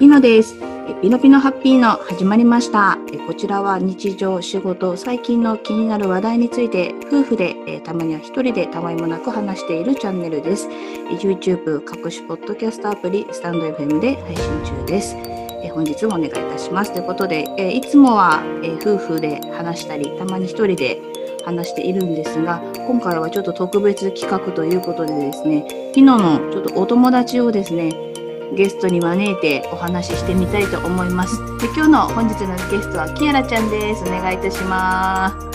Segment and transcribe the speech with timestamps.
[0.00, 0.56] ピノです。
[0.88, 2.96] えピノピノハッピーの始まりました。
[3.12, 10.70] えこちらは日常、仕事、最近の気になる話題について夫婦で、えたまには一人でたわいもなく話しているチャンネルです。
[10.70, 15.16] え YouTube、各種ポッドキャストアプリ、スタンド FM で配信中です。
[15.62, 16.94] え本日もお願いいたします。
[16.94, 21.02] ということで、えいつもは、え夫婦で話したり、たまに一人で
[21.44, 28.09] 話しているんですが、今回はちょっと特別企画ということでですね、ピノのちょっとお友達をですね、
[28.52, 31.38] ゲストに招いてお話ししてみたいと思います。
[31.58, 34.02] で今日の本日のゲストはキアラちゃんです。
[34.02, 35.50] お願いいたします。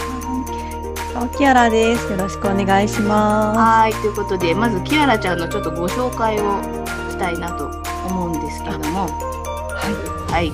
[1.37, 2.11] キアラです。
[2.11, 6.61] よろしくお願いしまはい、ということで、まずキアラちゃんのちょっとご紹介を
[7.09, 7.67] したいなと
[8.07, 10.31] 思うんですけれども、す。
[10.33, 10.51] はい、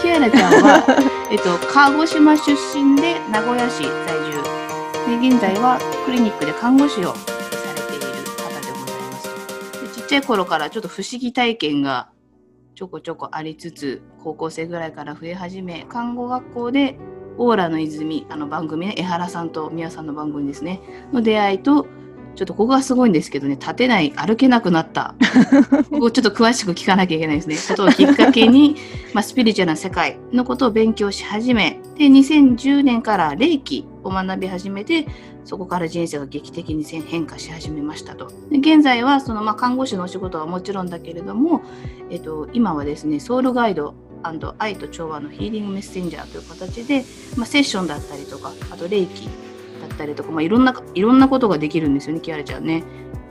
[0.00, 0.84] キアラちゃんは、
[1.30, 4.16] えっと、鹿児島出身で名古屋市在
[5.06, 5.20] 住。
[5.20, 7.14] で、現在はクリニックで看護師を
[10.10, 12.10] ちゃい頃からちょっと不思議体験が
[12.74, 16.98] ちょこちょこありつつ、高校生ぐらいから増え始め、看護学校で
[17.38, 20.80] オーラの泉、あの番組ね、江原さんと宮さんの番組ですね、
[21.12, 21.86] の出会いと、
[22.34, 25.14] ちょっとここがすごいんですけどね、立てない、歩けなくなった。
[25.90, 27.56] ここちょっと詳しく聞かなきゃいけないですね。
[27.68, 28.74] ことをきっかけに、
[29.14, 35.06] まあ、スピリチュアルな世界のことを勉強し始め、で、2010年から霊気を学び始めて、
[35.44, 38.30] そこから人生が劇的に変化し始めましたと。
[38.50, 41.62] で現在はその、まあ、看護師のお仕事はもちろんだけれども、
[42.10, 43.94] えっと、今はですね、ソウルガイド
[44.58, 47.04] 愛と調和のヒーリングメッセンジャーという形で、
[47.36, 49.30] まあ、セッションだったりとか、あと霊気だ
[49.94, 52.84] ったりとか、まあ、いろんないろんなことができるんですよね、キアラちゃんね。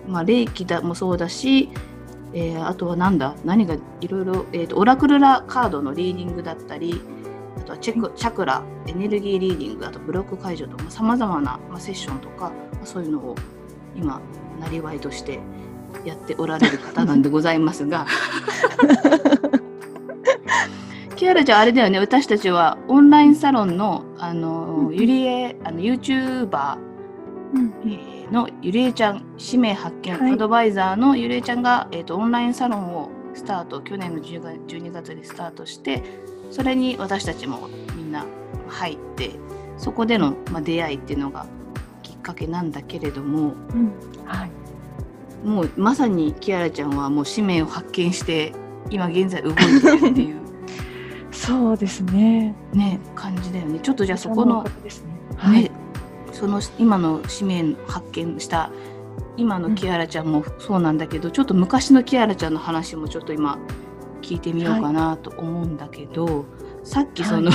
[0.08, 1.70] まあ、霊気だもそうだし、
[2.34, 3.36] えーあとはなんだ？
[3.44, 7.02] 何がいろいろ、えーとオラクルラカードのリーディングだったり
[7.70, 13.36] とはチェクチャクラエネルギーリーディングあとブロック解除とかさまざまな、まあ、セッションとか、まあ、そういうのを
[13.96, 14.20] 今
[14.60, 15.40] なりわいとして
[16.04, 18.08] やっておられる方なんでございますが。
[21.16, 22.00] キアラちゃんあれだよね。
[22.00, 26.78] 私たちはオンラインサロンのあの、うんゆりえあの YouTuber
[28.32, 30.34] のゆりえちゃん氏名発見はい。
[30.34, 36.04] アドバイザーのゆりえちゃんが、えー、とオンラインサロンをスタート去年の10月12月にスタートして
[36.50, 38.26] それに私たちもみんな
[38.68, 39.32] 入って
[39.78, 41.46] そこでの、まあ、出会いっていうのが
[42.04, 43.92] きっかけなんだけれどもうん
[44.26, 44.52] はい。
[45.44, 48.54] もうまさにキアラちゃんはもう使命を発見して
[48.90, 50.40] 今現在動いてるっていう
[51.32, 52.54] そうですね。
[52.74, 54.70] ね感じだよねちょっとじゃあそこのね。
[55.38, 55.72] はねい。、
[56.34, 58.72] その今の使命発見した
[59.38, 63.58] 今のキアラちゃんもそうなんだけど、ちょっと昔のキアラちゃんの話もちょっと今
[64.30, 66.46] 聞いてみようかなと思うんだけど、
[66.84, 67.50] さっきその、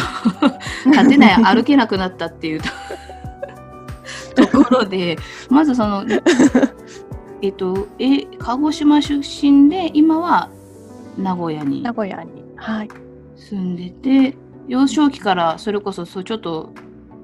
[0.87, 2.61] 立てない 歩けなくなったっていう
[4.35, 5.17] と ころで
[5.49, 6.05] まずその
[7.43, 10.51] えっとえ鹿児島出身で今は
[11.17, 12.43] 名古屋に名古屋に。
[12.57, 12.89] はい。
[13.37, 14.37] 住んでて
[14.67, 16.73] 幼少期からそれこそそうちょっと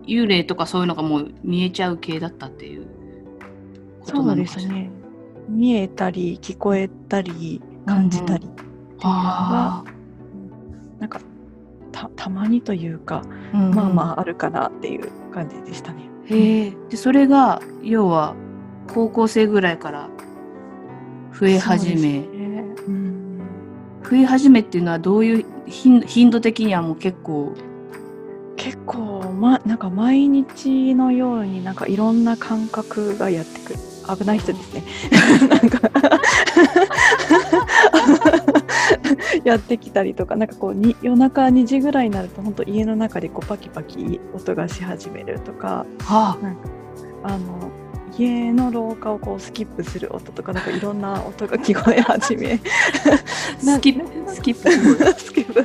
[0.06, 2.86] 幽霊とかそういうのがもう見えちゃう系だったっていう
[4.00, 4.62] ことそうなのかしら。
[4.62, 4.90] ですね。
[5.48, 8.48] 見えたり聞こえたり感じたり
[9.00, 9.24] っていうのが、
[9.78, 9.84] あ
[10.98, 11.20] なんか
[11.90, 13.22] たたまにというか、
[13.54, 13.74] あ、うんうん。
[13.74, 16.02] まあまああるかなっていう感じでしたね。
[16.26, 16.76] へえ。
[16.90, 18.34] でそれが要は
[18.92, 20.08] 高校生ぐらいから
[21.32, 22.26] 増え始め、ね
[22.86, 23.40] うん
[24.02, 27.54] 増え始めっていうのはどういう頻頻度的にはもう結構？
[28.56, 33.78] 結構まなんか毎日のようになんかいろんな感覚がやってくる。
[34.18, 34.84] 危ない人ですね。
[35.48, 35.80] なんか
[39.44, 46.36] やってきたりとかなんかこうに夜中2時ぐらいになると本当家の中でこうパキパキ音がし始めるとかは
[47.22, 47.38] あ。
[47.38, 47.70] の
[48.18, 54.70] 家の廊下をこうスキップする音とかなんかいろんな音が聞こえ始めあスキップスキップ。
[55.18, 55.64] スキップ。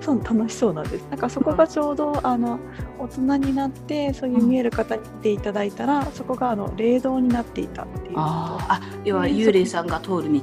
[0.00, 1.06] そう楽しそうなんです。
[1.10, 2.58] なんかそこがちょうどあの
[2.98, 8.72] 大人になってそういう見える方に来ていただいたら、そこがあの霊道になっていたっていうあー。
[8.74, 10.40] あ要は幽霊さんが通る道。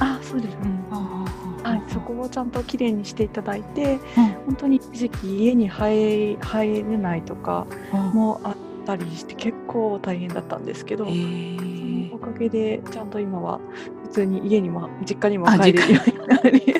[0.00, 1.23] あそうです、うん
[1.64, 3.98] はい、そこをちゃんときれいにしていただいて、
[4.46, 8.00] 本当に一時期家に入入れないとかうん。
[8.12, 8.56] もあっ
[8.86, 13.60] たりして結構大変だったんですけど、へえおかげでちゃんと今は
[14.04, 16.74] 普通に家にも実家にもあ帰れるようになり。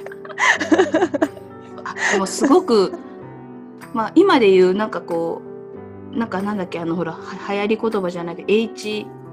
[1.85, 2.93] あでもすごく
[3.93, 5.43] まあ今で言うなんかこ
[6.13, 9.24] うなんかなんだっけあのほらは流行り言葉じゃないけど H あ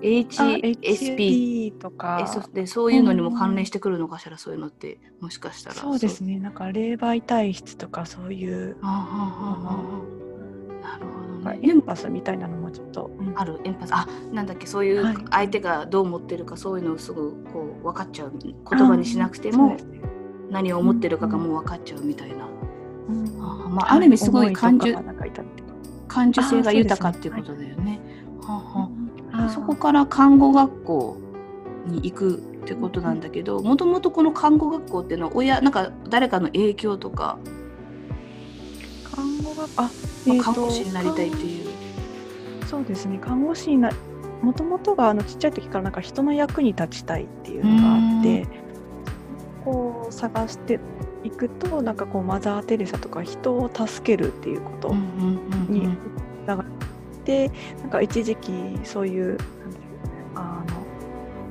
[0.00, 5.76] HSP とえかそでそういうのにも関連してくるのかしらそういうのってもしかしたら。
[5.76, 6.38] そうですね。
[6.38, 8.76] なんか霊媒体質とかそういう。
[8.82, 10.16] あはははは
[10.82, 13.32] なるほどエンパスみたいなのもちょっと、うん。
[13.38, 13.90] あるエンパス。
[13.94, 15.16] あなんだっけそういうはい。
[15.30, 19.76] 相手がどう思ってるかそういうのをすぐこう分かっちゃう言葉にしなくても
[20.50, 22.46] 何を思ってるかがもう分かっちゃうみたいな、
[23.08, 24.94] うんあまあ、ある意味すごい感受
[26.08, 28.00] 感受性が豊かっていうことだよね。
[28.42, 28.85] はあはあ
[29.48, 31.16] そこから看護学校
[31.86, 37.38] に行くってことなんだけどもともとこの看護学校っていうのは親なんか誰かの影響とか、
[39.04, 39.90] 看護があ、
[40.42, 41.66] 看護師になりたいっていう。
[42.66, 43.18] そうですね。
[43.18, 43.90] 看護師にな
[44.42, 48.46] もともとがあのちっちゃい時からなんか人の役に立ちたいっていうのがあって
[49.64, 50.78] こう探して
[51.24, 54.94] いくとなんかこうマザー・テレサとか人を助けるっていうこと
[55.68, 55.96] に
[57.32, 58.52] うんつなんか一時期
[58.84, 59.38] そういう
[60.34, 60.86] あの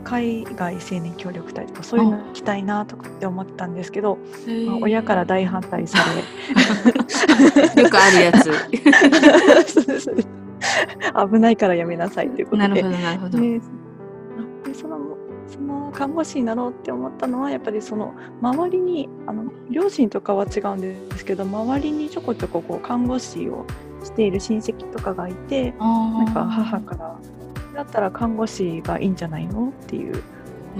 [0.04, 4.20] 海外青年協力隊とかそういうの行きたいなとかって思ってたんですけど、
[4.68, 5.98] まあ親から大反対さ
[7.76, 7.82] れ。
[7.82, 8.52] よくあるやつ。
[11.32, 12.68] 危ないからやめなさいということで。
[12.68, 13.40] なるほどなるほど。
[13.40, 13.64] でで
[14.74, 15.00] その
[15.48, 23.66] その看護師になろうって思ったのはやっぱりその周りにあの両親とかは違うんですけど周りにちょこちょここう看護師を
[24.06, 27.20] している親戚とかがいてなんか母から
[27.76, 29.70] だったら看護師がいいんじゃないの？
[29.70, 30.24] っていう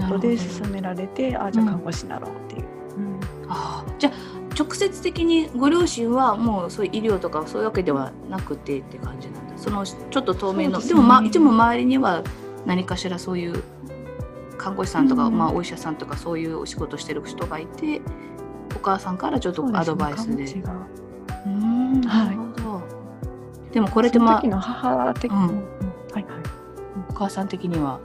[0.08, 2.64] ことで勧められてあじゃあ看護師になろうっていう。
[2.96, 3.20] うん。
[3.48, 3.98] あー。
[3.98, 4.12] じゃあ
[4.58, 9.58] 直接的にご両親はもうそういう医療とかそういうわけではなくてって感じなんだ。
[9.58, 10.94] そのちょっと透明ので,、ね。
[10.94, 12.22] もまでも周りには
[12.64, 13.62] 何かしらそういう
[14.56, 15.36] 看護師さんとか、うん。
[15.36, 18.00] まあ、お医者さんとかそういうお仕事してる人がいて
[18.74, 20.46] お母さんからちょっとアドバイスで。
[20.46, 20.74] そうすね。
[21.44, 22.00] うーん。
[22.00, 22.34] なはい。
[22.34, 22.82] るほど、
[23.72, 25.38] でもこれってまあその時の母的、うん。
[25.38, 25.58] うんはい
[26.14, 26.24] はい。
[27.10, 28.00] お母さん的には、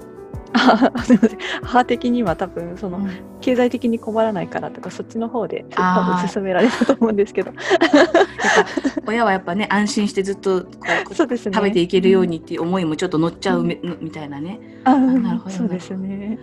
[0.54, 3.10] あすみません母的には多分そのうん。
[3.42, 7.52] 経済的に困らないからとかそっちの方で多分勧められたと思うんですけど。
[7.58, 10.66] やっぱ親はやっぱね安心してずっと
[11.14, 11.54] そうですね。
[11.54, 14.60] 食べていけるようにっていう思いもちょっと乗っちゃうみ,、みたいなね。
[14.84, 16.40] あなるほどそうですね。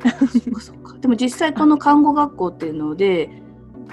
[1.01, 3.31] でも実際この看護学校っていうので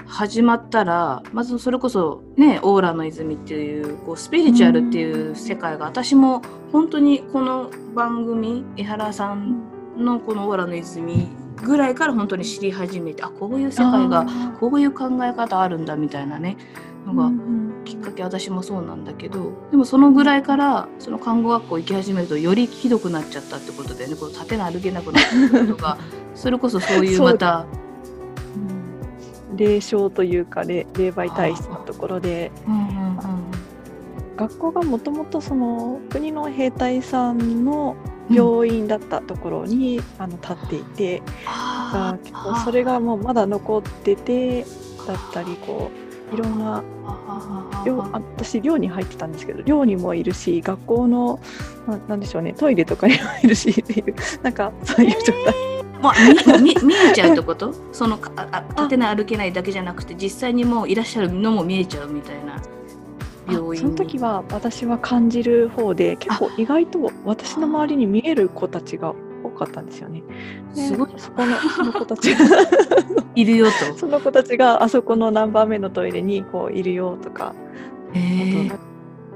[0.06, 9.62] 始まったらまずそれこそねオーラの泉っていうこうスピリチュアルっていう世界が私も本当にこの番組江原さん
[9.96, 14.26] のこのオーラの泉ぐらいから本当に知り始めてあこういう世界が
[14.60, 16.56] こういう考え方あるんだみたいなね
[17.06, 17.30] のが
[17.84, 24.16] きっかけ私もそうなんだけどでもそのぐらいからその看護学校行き始めるとよりひどくなっちゃったってことでね。
[24.16, 25.22] こう立ての歩けなくなっ
[25.52, 25.98] たことが
[26.34, 27.66] それこそそういうまた
[29.56, 32.52] 霊障というか霊霊媒体質のところで。
[32.66, 33.66] うんうんうん
[34.36, 37.96] 学校がもともとその国の兵隊さんの
[38.30, 44.62] 病院だったところに、あの立っていてあ結構それがもうまだ残ってて
[45.06, 45.90] だったりこ
[46.32, 46.82] ういろんな
[48.36, 51.40] 私寮に入ってたんですけど寮にもいるし学校の
[51.86, 55.54] ななんでしょうねトイレとかにもいるしっていうなんかそういう状態、
[56.06, 57.72] まあ、見見 見えちゃうってこと？
[57.92, 62.60] そのかああ立てない歩けないだけじゃなくて実際にもういらっしゃるのも見えちゃうみたいな
[63.52, 63.70] 病院。
[63.72, 69.14] にその時は私は感じる方で結構意外と私の周りに見える子たちが
[69.44, 70.22] 多かったんですよね。
[70.74, 71.08] ですごい。
[71.16, 72.46] そこの その子たちが。
[73.34, 73.98] いるよと。
[73.98, 77.54] その子たちがあそこの何番目のトイレにこういるよとか。
[78.12, 78.78] へあと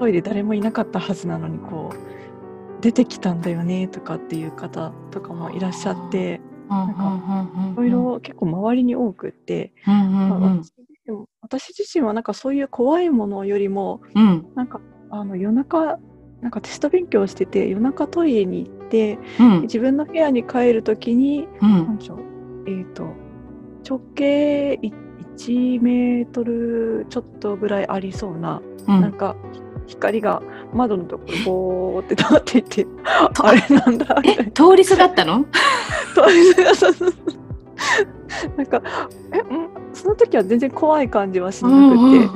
[0.01, 6.41] トイレ誰もいなかったはずなのにこう出てきたんだよねとかっていう方とかもいらっしゃって
[6.71, 14.47] いろいろ結構周りに多くって、まあ私自身も私自身はなんかそういう怖いものよりもうん。
[14.55, 15.99] なんかあの夜中
[16.41, 19.61] なんかテスト勉強してて夜中トイレに行ってうん。
[19.63, 21.87] 自分の部屋に帰るときにうん。
[21.87, 22.21] なんでしょう
[22.67, 23.15] えー、と
[23.89, 24.93] 直径い
[25.37, 29.01] 1メートルちょっとぐらいありそうな、うん。
[29.01, 29.35] なんか
[29.91, 30.43] 光が
[30.73, 32.87] 窓のところボーって立っていて
[33.39, 34.17] あれなんだ。
[34.25, 35.45] え通りすがったの？
[36.15, 38.83] トイレがそうそうそうなんか
[39.33, 39.69] えん？
[39.93, 41.75] その時は全然怖い感じはしなく
[42.13, 42.29] て、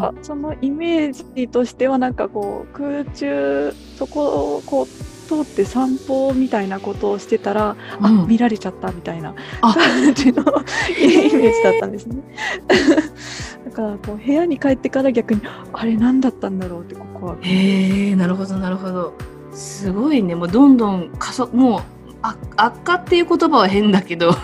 [0.00, 4.86] あそのイメージとしてはなんかこう空中そこをこう
[5.26, 8.28] 通って散歩みたいなことをしてたら、あうん。
[8.28, 9.74] 見られちゃったみたいなあ。
[9.74, 10.42] 感じの
[10.98, 12.22] イメージだったんですね。
[13.66, 15.42] だからこう部屋に帰ってから逆に
[15.72, 19.12] あれ何だったんだろうってこう怖くへえなるほどなるほど。
[19.52, 20.34] すごいね。
[20.34, 21.80] もうどんどん加速もう
[22.22, 24.30] あ悪化っていう言葉は変だけど。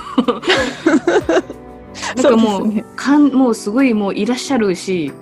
[2.16, 2.84] なんかもうそうね。
[2.96, 5.12] かんもうすごいもういらっしゃるし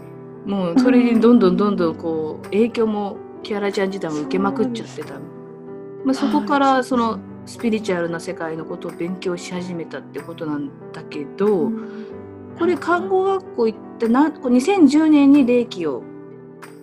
[0.47, 5.15] もうそれにどんどんどんどんこう影響もキアラちゃん自体も受けまくっちゃってた
[6.05, 11.71] まあ、そこからはいそのスピリチュアルな世界のことを勉強し始めたってことなんだけど、
[12.59, 16.03] これ看護学校行ってなんこれ2010年に霊気を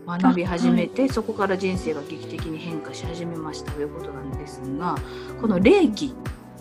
[0.06, 4.96] 学び始めて、そこから人生が劇的に変化し始めましたということなんですが
[5.40, 6.10] この霊気っ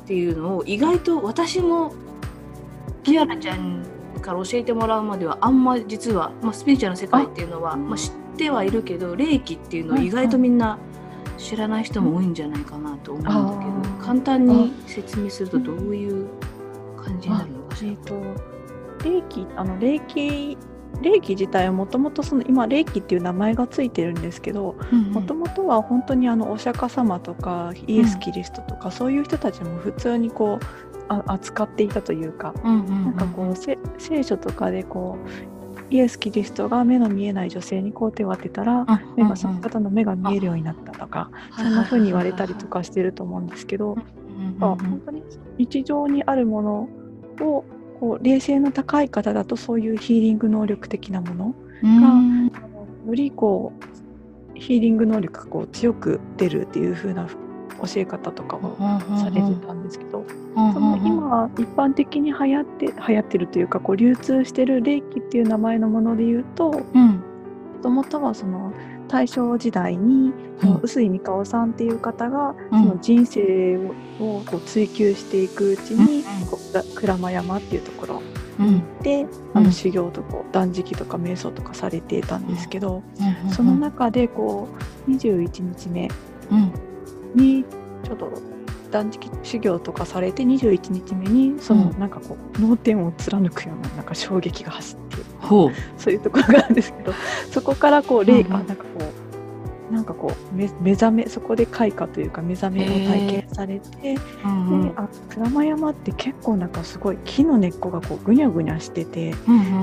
[0.07, 1.93] ていうのを意外と私も
[3.03, 3.85] キアラちゃん
[4.21, 10.79] から教えてもらうまではあんま実は、まあ、スピリチュアルの世界っていうのはまあ、知ってはいるけど霊気っていうのを意外とみんな
[11.37, 16.28] 知らない人も多いんじゃないかなと思うんだけど簡単に説明するとどういう
[16.97, 17.90] 感じになるのかしら。
[17.90, 18.23] えっ、と
[19.05, 20.57] 霊気あの霊気
[21.02, 24.76] 霊気自体はもともとその今霊気っていう名前がついてるんですけど
[25.12, 30.66] もともとは本当にあのお釈迦様とかイエス・キリストとか、そういう人たちも普通にこう
[31.09, 35.56] あ扱っていたというか、なんかこうせ聖書とかでこう
[35.90, 43.97] イエス・キリストが目の見えない女性にこう手を当てたら、目がその方の目が見えるようになったとか、そんな風に言われたりとかしてると思うんですけど、
[44.59, 45.23] 本当に
[45.59, 46.88] 日常にあるもの
[47.40, 47.64] を
[48.00, 57.26] こう冷静の高い方だとそういうヒーリング能力的なものが、よりこうヒーリング能力がこう強く出るっていう風な
[57.83, 58.76] 教え方とかを
[59.18, 66.83] されてたんですけど、その今一般的に流行って流行ってるというかこう流通してる霊気っていう名前のもので言うとも
[67.83, 68.73] ともとはその
[69.09, 70.33] 大正時代に、
[70.83, 73.76] 臼井美香夫さんっていう方が、その人生
[74.18, 76.25] をこう追求していくうちに、
[76.97, 78.23] 鞍馬山っていうところ
[78.59, 83.02] に行って、あの修行とこう断食とか瞑想とかされていたんですけど、
[83.52, 84.68] その中でこ
[85.06, 86.09] う21日目
[87.37, 87.64] に
[88.05, 88.33] ちょっと
[88.90, 95.73] 断食修行とかされて21日目にそのなんかこう脳天を貫くようななんか衝撃が走ってほう。
[95.99, 97.12] そういうところがあるんですけど
[97.50, 98.55] そこからこう霊、うんうん。
[98.55, 99.25] あなんかこう
[99.90, 104.21] なんかこう目目覚めそこで開花というか目覚めを体験されて、で
[104.97, 109.35] あ鞍馬山って結構なんかすごい木の根っこがこうぐにゃぐにゃしてて、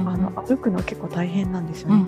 [0.06, 2.06] あの歩くの結構大変なんですよね。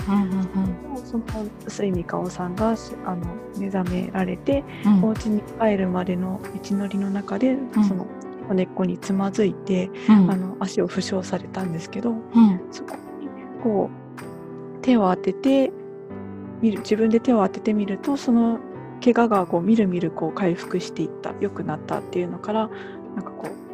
[1.06, 1.24] その
[1.66, 3.26] 臼井美香夫さんがしあの
[3.58, 4.64] 目覚められて、
[5.02, 8.06] お家に帰るまでの道のりの中で、その
[8.54, 12.14] 根っこにつまずいて、あの足を負傷されたんですけど、
[12.72, 13.28] そこに
[13.64, 15.72] こう手を当てて
[16.62, 18.60] 見る自分で手を当ててみるとその
[19.04, 22.70] 怪我がこうみるみるこう回復していった良くなったっていうのから
[23.16, 23.66] なんかこう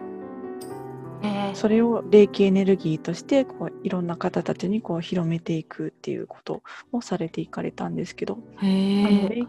[1.55, 8.39] それを霊気エネルギーとしてこういろんな方たちにこう広めていくっていうことをされていかれたんですけど。
[8.57, 9.45] あの霊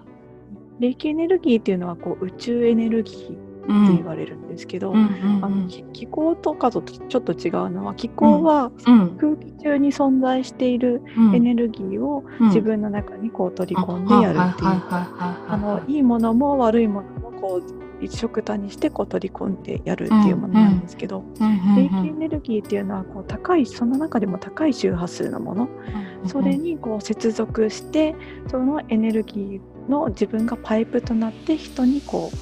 [0.79, 8.71] 霊気エネルギーっていうのはこう宇宙エネルギーって言われるんですけど、あの気気候とかとちょっと違うのは気候は
[9.19, 11.03] 空気中に存在している
[11.35, 14.69] エネルギーを自分の中にこう取り込んでやるっていう。
[15.49, 21.25] あのいいものも悪いものもこう一緒くたにしてこう取り込んでやるっていうものなんですけど、
[21.77, 25.69] 霊気エネルギーっていうのはこう高いその中でも高い周波数のもの、
[26.27, 28.17] それにこう接続して
[28.49, 32.37] そのエネルギーの自分がパイプとなって人にこう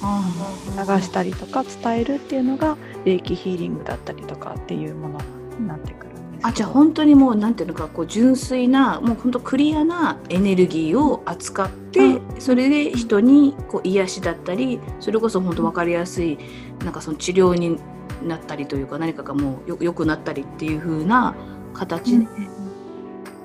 [0.00, 5.20] 流したりとか伝えるっていうのが霊気ヒーリングだったりとかっていうもの
[5.58, 6.46] になってくるんです。
[6.46, 16.38] あじゃあ本当にもうなんていうのかこう純粋なもう本当クリアなエネルギーを扱ってそれで人にこう癒しだったりそれこそ本当分かりやすい
[16.84, 17.78] なんかその治療に
[18.22, 21.34] なったりというか何かがもうよ良くなったりっていう風な
[21.74, 22.28] 形に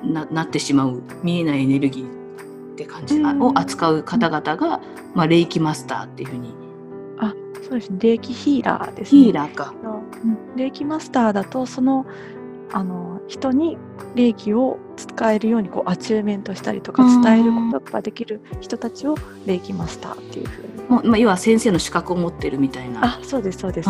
[0.04, 2.13] な,、なってしまう見えないエネルギー
[2.74, 3.42] って感じ、うん。
[3.42, 4.82] を扱う方々が、
[5.14, 6.54] まあ、霊気マスターっていう風に。
[7.20, 7.90] あそうです。
[7.92, 9.24] ね霊気ヒーラーですね。
[9.24, 9.74] ヒーラーか。
[10.24, 10.56] うん。
[10.58, 12.06] 霊気マスターだとその
[12.72, 13.78] あの人に
[14.16, 17.22] 霊気を使えるようにこうアチューメントしたりとかうん。
[17.22, 19.16] 伝えることができる人たちを
[19.46, 20.74] 霊気マスターっていうふうに。
[20.90, 23.06] もうまあ、要は先生の資格を持ってるみたいな。
[23.06, 23.90] あそうですそうです。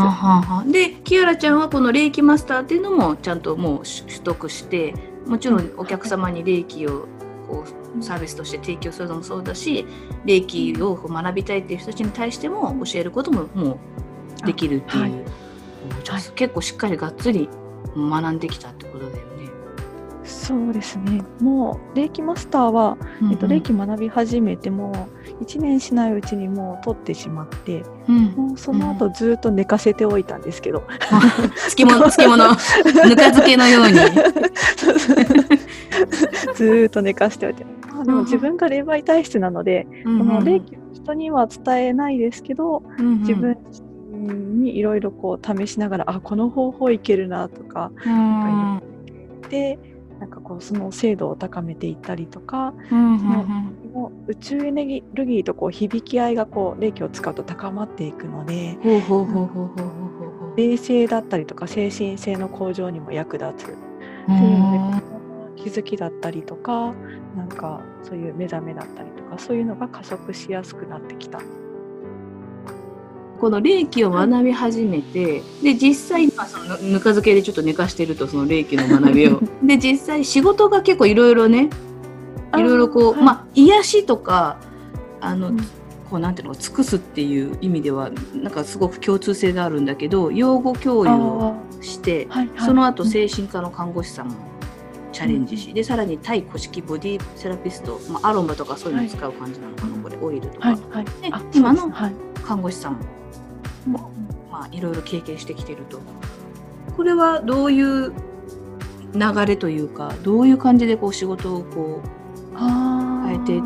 [0.68, 4.94] でキアラちゃんはこの霊気マスターっていうのもちゃんともう取取得して
[5.26, 7.08] もちろんお客様に霊気を
[7.54, 7.66] こ
[8.00, 9.86] うサービスとして提供するのもそうだし
[10.26, 13.80] 霊気をこう学びたいっていう人たちに対しても教えることもも
[14.44, 15.12] うできるっていう、はい。
[16.36, 17.48] 結構しっかりがっつり
[17.96, 19.50] 学んできたってことだよね。
[20.26, 21.22] そうですね。
[21.40, 22.98] もう霊気マスターは、
[23.30, 25.08] えっと、霊気学び始めても
[25.42, 28.26] 1年しないうちにもう取ってしまってうん。
[28.32, 30.84] もうその後ずっと寝かせておいたんですけど、
[31.76, 34.00] 漬物漬物ぬか漬けのように。
[36.56, 43.58] ずーっと寝かしておいて、まあ、でも自分が霊媒体質なので、この霊気を人には伝えないですけど、自分
[44.62, 48.82] にいろいろこう試しながらあこの方法いけるなとかうん。
[49.50, 49.78] で
[50.20, 53.18] なんかこうその精度を高めていったりとかうん
[53.94, 58.78] もう宇宙エネルギーとこう響き合いがこう霊気を使うと高まっていくので
[60.56, 63.78] 冷静だったりとか精神性の向上にも役立つ。
[64.24, 65.13] ってういうので、ん
[65.56, 66.94] 気づきだったりとか
[67.36, 71.40] なんかそういう目覚めだったりとかそういうのが加速しやすくなってきた。
[73.44, 79.42] この霊気を学び始めて、で実際、まあ、そのぬか漬けでちょっと寝かしてるとその霊気の学びを。
[79.62, 81.70] で実際仕事が結構いろいろね
[82.56, 83.24] いろいろこう、はい。
[83.24, 84.60] まあ癒しとか
[85.20, 85.58] あの、うん。
[85.58, 92.66] こうなんていうの尽くすっていう意味ではなんかすごく共通性があるんだけど養護教諭をして、はいはい。
[92.66, 93.10] その後うん。
[93.10, 94.36] 精神科の看護師さんも
[95.14, 101.06] チャレンジし、でさらに対古式ボディセラピスト、まあ、アロマとかそういうのを使う感じなのかな、これオイルとか、はいはい。
[101.06, 101.90] であ今の
[102.44, 103.00] 看護師さん
[103.86, 104.52] もうん。
[104.52, 106.00] まあ、いろいろ経験してきてると。
[106.96, 108.14] これはどういう
[109.14, 112.08] 流れというか、どういう感じでこう仕事をこう
[112.56, 113.62] あ変えていっ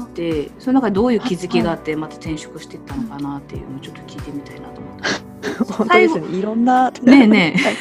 [0.45, 5.07] て、その中でどういう気づきがあって、また転職していったのかなっていうのをちょっと聞いてみたいなと思って。
[5.73, 6.37] 本当ですね。
[6.37, 6.91] いろんな。
[6.91, 7.75] ねえねはい。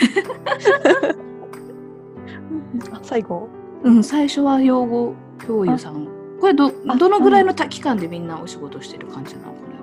[2.93, 3.49] あ最後。
[3.53, 3.56] え、
[3.87, 5.15] うん、最初は養護
[5.47, 6.09] 教諭さん。
[6.41, 9.77] これどあどのぐらいのた期間でみんなお仕事してる感じなのこれ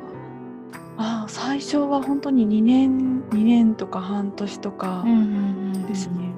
[0.98, 1.24] は？
[1.24, 6.34] あ最初は本当に2年2年とか半年とかんですね、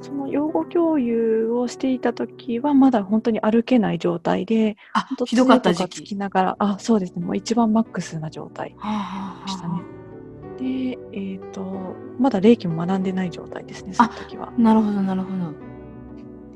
[0.00, 6.16] その養護教諭をしていた時はまだ本当に歩けない状態であひどかった時杖とつき期。
[6.16, 9.82] ながらあそうですねもう一番マックスな状態はあはあでしたね。
[10.58, 14.52] でえっ、とまだ霊気も学んでない状態ですねその時は。
[14.58, 15.69] なるほどなるほど。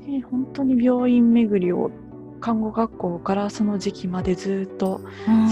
[0.05, 1.91] で本当に病院巡りを
[2.39, 5.01] 看護学校からその時期までずっと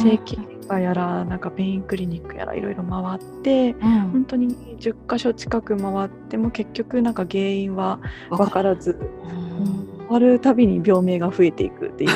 [0.01, 4.01] 整形外科やらなんかペインクリニックやらいろいろ回ってうん。
[4.11, 9.93] 本当に10箇所近く回っても結局なんか原因はわ分からずうん。
[10.07, 12.09] 終わるたびに病名が増えていくっていう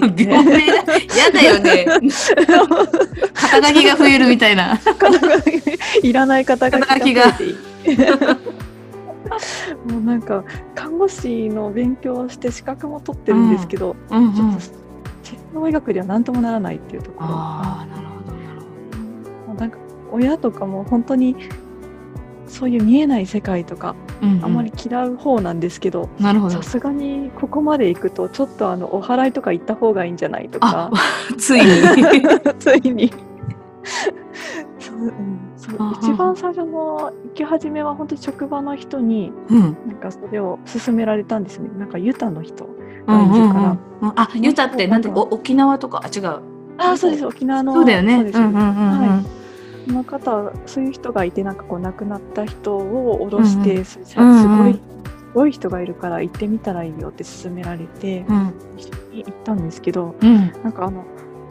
[0.00, 0.94] 感じで、病名だ。
[0.94, 1.86] やだよね。
[3.34, 4.78] 肩書きが増えるみたいな。
[4.78, 5.42] 肩書
[6.00, 7.44] きいらない肩書きが増
[7.84, 8.65] えていく
[9.90, 14.60] もうなんか看護師の勉強をして資格も取ってるんですけど、うんちょっと
[15.22, 17.26] 西洋医学では何ともならないっていうところ。
[17.30, 18.60] ああ、なるほど、なる
[19.48, 19.78] ほなんか
[20.12, 21.36] 親とかも本当に
[22.46, 24.26] そういう見えない世界とかど。
[24.26, 24.44] うんうん。
[24.44, 26.08] あんまり嫌う方なんですけど。
[26.50, 26.62] さ。
[26.62, 30.90] すがにここまで行くとちょっとあのお祓いとか行った方がいいんじゃないとか。
[30.92, 30.92] あ、
[31.38, 31.66] ついに。
[32.58, 33.12] ついに。
[34.78, 35.35] そう、うん、
[36.00, 39.60] 一番最初の行き始めは本当に職場の人にうん。
[39.60, 41.68] なんかそれを勧められたんですね。
[41.78, 43.52] なんかユタの人うんうんうん。
[43.52, 43.70] から
[44.02, 44.12] うん。
[44.16, 46.02] あ、ユタってなんてお沖縄とか？
[46.04, 46.26] あ違う。
[46.78, 47.26] ああそうです。
[47.26, 48.16] 沖縄のそうだよね。
[48.16, 49.36] はい。
[49.88, 53.84] その方はそういう人がいてなんかこう亡くなった人を降ろして、うんうん。
[53.84, 54.80] すごいす
[55.34, 58.54] ごい人がいるから行ってみたらいいよって勧められて、うん。
[58.76, 60.52] 一緒に行ったんですけどうん。
[60.64, 61.04] なんかあの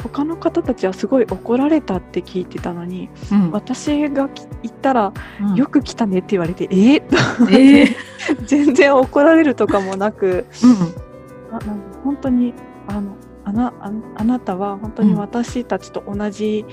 [0.05, 3.51] 他の方たちはすごい怒られたって聞いてたのにうん。
[3.51, 5.55] 私がき行ったらうん。
[5.55, 6.75] よく来たねって言われて、え？
[6.75, 7.01] ー、
[7.51, 7.81] え？
[7.83, 7.97] え
[8.45, 11.55] 全然怒られるとかもなくうん。
[11.55, 12.53] あな本当に
[12.87, 13.15] あの
[13.45, 16.65] あなああなたは本当に私たちと同じ、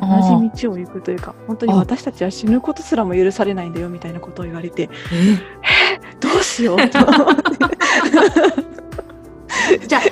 [0.00, 0.06] 同
[0.50, 8.77] じ道を行くというか本当に私たちは死ぬことすらも許されないんだよみたいなことを言われてえどうしようと思って
[9.86, 10.02] じゃあ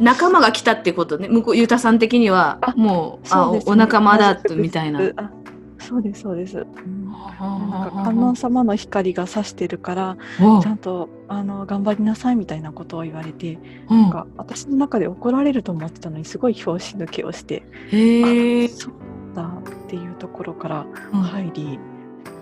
[0.00, 1.28] 仲間が来たってことね。
[1.28, 5.00] 向こうユタさん的にはあもうあねお仲間だ同じくみたいな。
[5.16, 5.30] あ
[5.78, 13.58] そうですそうです、うんなんかあ観音様の光が差してるからおちゃんとあの頑張りなさいみたいなことを言われて
[13.88, 14.02] うん。
[14.02, 18.68] なんか私の中で怒られると思ってたのにすごい拍子抜けをしてへ。
[18.68, 18.92] そう
[19.34, 21.20] だっていうところからうん。
[21.22, 21.78] 入り、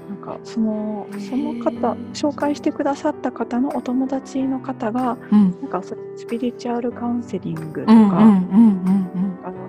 [0.09, 7.93] なんかそのその方紹介してくださった方のお友達の方がうんなんかスピリチュアルカウンセリングとか、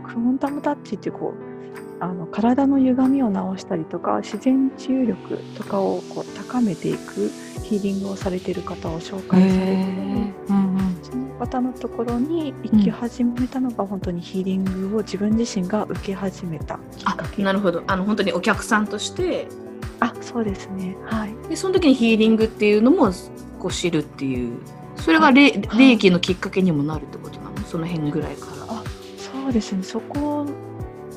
[0.08, 7.30] クォンタムタッチってこうあの体の歪みを直したりとか自然治癒力とかをこう高めていく
[7.64, 9.22] ヒーリングをされている方を紹うん。
[9.24, 9.72] 介されて。
[10.50, 19.48] うんうんその方のところに行き始めたのが本当にヒーリングを自分自身が受け始めたきっあかけなるほどあの本当にお客さんとして
[20.00, 20.96] あそうですね。
[21.06, 21.50] はい。
[21.50, 23.12] でその時にヒーリングっていうのも
[23.60, 24.58] こう知るっていう。
[24.96, 25.90] それが霊はい。
[25.92, 27.58] 霊気のきっかけにもなるってことなの？
[27.66, 28.52] その辺ぐらいから。
[28.70, 28.84] あ
[29.18, 29.84] そうですね。
[29.84, 30.46] そこ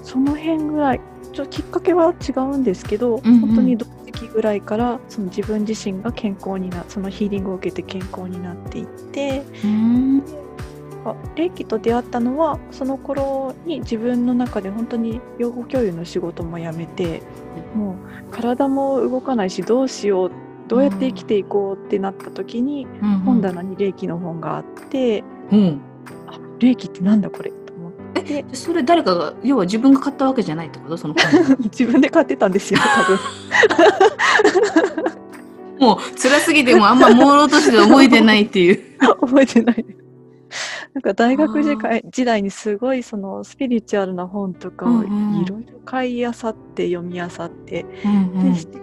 [0.03, 1.01] その辺ぐらい。
[1.33, 3.41] ちょきっかけは違うんですけど、うんうん。
[3.41, 9.43] 本当に同時期ぐらいからその自分自身が健康になそのヒーリングを受けて健康になっていって。
[9.65, 10.23] うん。
[11.05, 17.23] あ霊気と出会ったのはその頃に自分の中で本当に養護教諭の仕事も辞めて
[17.75, 20.31] もう体も動かないしどうしよう
[20.69, 22.87] どうやって生きていこうってなった時に、
[23.25, 25.81] 本棚に霊気の本があってうん。
[26.29, 28.23] あ霊気ってなんだこれと思って。
[28.23, 30.97] でそれ誰かが要は自分が買ったわけじゃないってこと？
[30.97, 33.19] その本 自分で買ってたんですよ多分。
[35.81, 38.81] もう辛すぎてもあんま朦朧として覚えてないっていう。
[39.21, 39.85] 覚えてない。
[40.95, 45.41] なんか大学時代時代にすごいそのスピリチュアルな本とかをうんうん。
[45.43, 46.33] いろいろ買い漁っ
[46.75, 48.83] て読み漁ってうんでしてて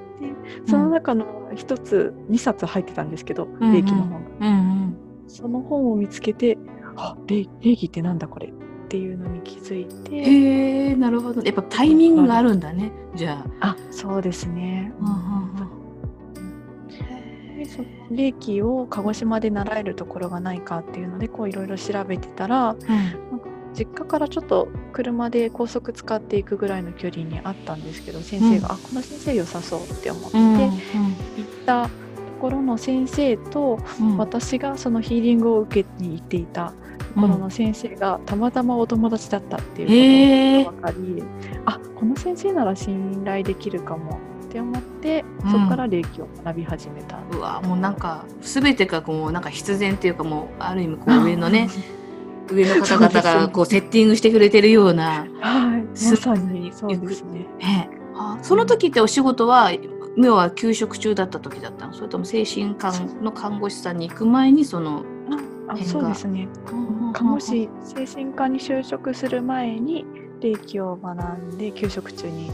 [0.65, 3.73] その中の一つ2冊入ってたんですけどうんうん。
[3.73, 4.19] 霊気の本が。
[4.41, 4.97] うんうん。
[5.27, 6.57] その本を見つけて
[6.95, 8.47] あ霊霊気ってなんだこれ？
[8.47, 8.51] っ
[8.89, 10.15] ていうのに気づいて。
[10.15, 11.43] へえなるほど。
[11.43, 13.67] やっぱタイミングがあるんだねじゃあ。
[13.71, 14.91] あそうですね。
[14.99, 15.19] うんうん
[17.59, 22.75] でその霊気を鹿児島で習えるところがないかっていうのでこういろいろ調べてたら
[23.73, 28.73] 実家からちょっと車で高速使っていくぐらいの距離にあったんですけど先生が、うん。
[28.73, 31.89] あこの先生良さそうって思って、うんうん行ったと
[32.41, 34.17] ころの先生とうん。
[34.17, 36.73] 私がそのヒーリングを受けに行っていた
[37.13, 41.23] ところの先生がたまたまお友達だったっていうことが分かり、
[41.65, 44.19] あこの先生なら信頼できるかも
[45.17, 47.19] って思ってうんそこから霊気を学び始めた。
[47.31, 51.69] うわもうなんか全てがこうなんか必然っていうかもうある意味こう上のね
[52.51, 55.25] 上の方々がこう セッティングしてくれてるような。
[55.39, 57.45] はい、すまさにそうですね。
[57.59, 59.71] ねあその時ってお仕事は
[60.17, 61.93] 要は休職中だった時だったの？
[61.93, 62.91] それとも精神科
[63.21, 65.03] の看護師さんに行く前にその。
[65.67, 66.47] あそうですね。
[67.13, 70.05] 看護師精神科に就職する前に
[70.41, 72.51] 霊気を学んで休職中に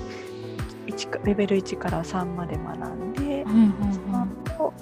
[0.87, 4.73] 1かレベル1から3まで学んでうんうんうんその後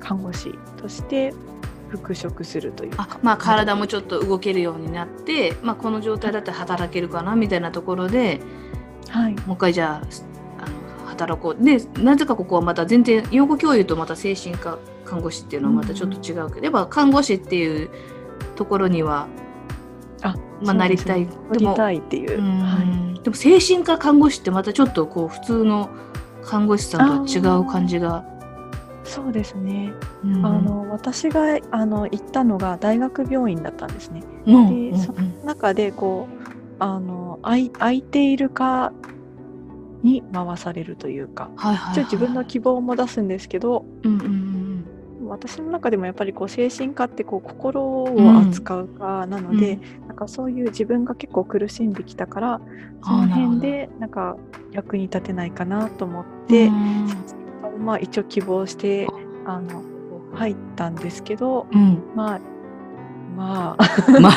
[0.00, 1.32] 看護師として
[1.88, 2.92] 復職するという。
[2.96, 8.40] あかまあ体もちょっと動けるようになって、まあ、この状態だったら働けるかなみたいなところで
[9.08, 9.34] はい。
[9.46, 11.64] もう一回じゃああの働こう。
[11.64, 17.90] でなぜかここはまた全然養護教諭とまた精神科看護師っていうのはまたちょっと違うけど、やっぱ看護師っていう
[18.56, 19.28] ところには
[20.24, 21.26] あまあなりたい。
[21.26, 22.38] なりたいっていう。
[22.38, 22.58] う、ん。
[22.60, 22.82] は
[23.16, 25.90] い、でも精神科看護師ってまたちょっとこう普通の
[26.42, 28.24] 看護師さんとは違う感じが。
[29.04, 29.92] そうですね、
[30.24, 30.46] うん。
[30.46, 34.22] あの私があの行ったのが大学病院だったんですね。
[34.46, 38.92] うんでその中でこうあの空い空いているか
[40.02, 41.50] に回されるというか。
[41.56, 42.00] はいはいはい。
[42.00, 44.63] 一応自分の希望も出すんですけどうんうんうん
[45.28, 52.60] 私の中でもやっぱりこう精神科ってこう心を扱う科なので、なんかそういう自分が結構苦しんできたから
[53.02, 54.36] その辺でなんか
[54.72, 57.84] 役に立てないかなと思って、うん。
[57.84, 59.08] まあ一応希望して
[59.46, 59.60] あ。
[59.60, 59.82] の
[60.34, 62.02] 入ったんですけどうん。
[62.14, 62.40] まあ
[63.36, 64.20] まあ。
[64.20, 64.32] まあ、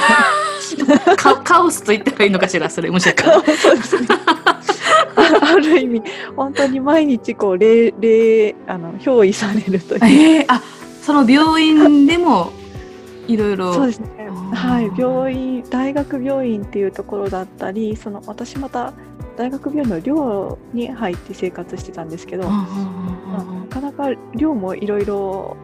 [1.18, 4.38] カカオスと言ったらいいのかしら、それもしかしたら。
[5.18, 6.04] あある意味
[6.36, 10.62] 本当に毎日こう霊霊あの憑依されるというえー、あ
[11.08, 12.52] その病院でも
[13.30, 13.38] い。
[13.38, 13.74] ろいろ。
[13.74, 14.28] そうですね。
[14.54, 14.92] はい。
[15.00, 18.92] 病院大学病院っていうところだったりその私また
[19.38, 22.66] 大学病院の寮に入って生活してたんですけど、な
[23.70, 25.56] かなか寮もいろいろ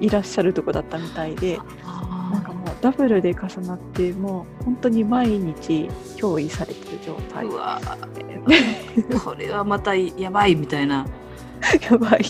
[0.00, 7.44] いらっしゃるとこだったみたいであなんかもうダブルで重なってもう本当に毎日憑依されてる状態。
[7.44, 7.80] ーうわ
[9.24, 11.04] これはまたやばいみたいな。
[11.90, 12.24] やばい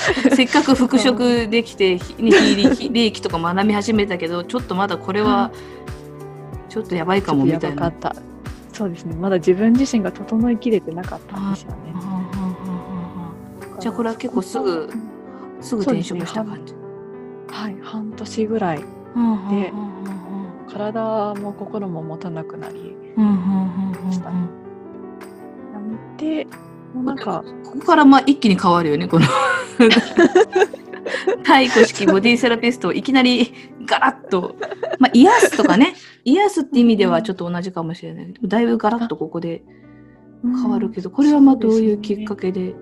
[0.34, 5.50] せっかく復職できて、ひね、ヒーリーヒ霊気とか学び始めたけど、ちょっとまだこれは
[6.68, 7.92] ちょっとやばいかもみたいな。
[8.72, 9.14] そうですね。
[9.14, 11.76] まだ自分自身が整いきれてなかったんですよね
[13.78, 14.90] じゃあこれは結構すぐ
[15.60, 16.74] すぐ転職した感じ。
[17.50, 18.84] はい半年ぐらいで
[20.72, 23.36] 体も心も持たなくなりうんうんうんう
[24.02, 24.34] んうんしたや
[26.94, 29.26] なんかここからまあ一気に変わるよね、この。
[31.42, 33.52] 太鼓式ボディセラピストをいきなり
[33.86, 34.54] ガラッと、
[34.98, 38.32] まあ、癒すとかね、癒すって意味ではちょっと同じかもしれない。
[38.32, 39.62] でもだいぶガラッとここで
[40.42, 42.74] 変わるけど、これはまあどういうきっかけで？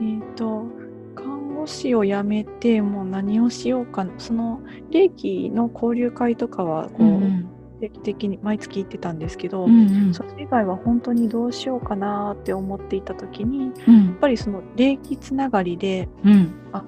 [0.00, 0.66] えっ、と
[1.14, 4.60] 看護師を辞めてもう何をしようかその
[4.90, 7.48] 霊気の交流会とかはこう、うん
[7.80, 10.14] 定期的に毎月行ってたんですけど、うんうん。
[10.14, 14.10] それ以外は本当にどうしようかなって思っていた時にやうん。
[14.14, 16.54] っぱりその霊気つながりでうん。
[16.72, 16.84] あ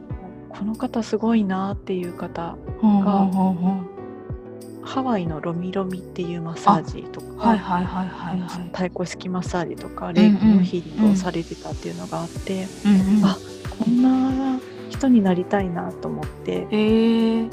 [0.48, 3.98] この方すごいなっていう方ほうほうほうほう。
[4.84, 8.48] ハワイのロミロミっていうマッサージとか、はいはいはいはいはい。
[8.72, 13.24] 太鼓式マッサージとか霊気のヒーリングをされてたっていうのがあって、うんうん。
[13.24, 13.36] あ
[13.78, 17.50] こんな人になりたいなと思ってえー、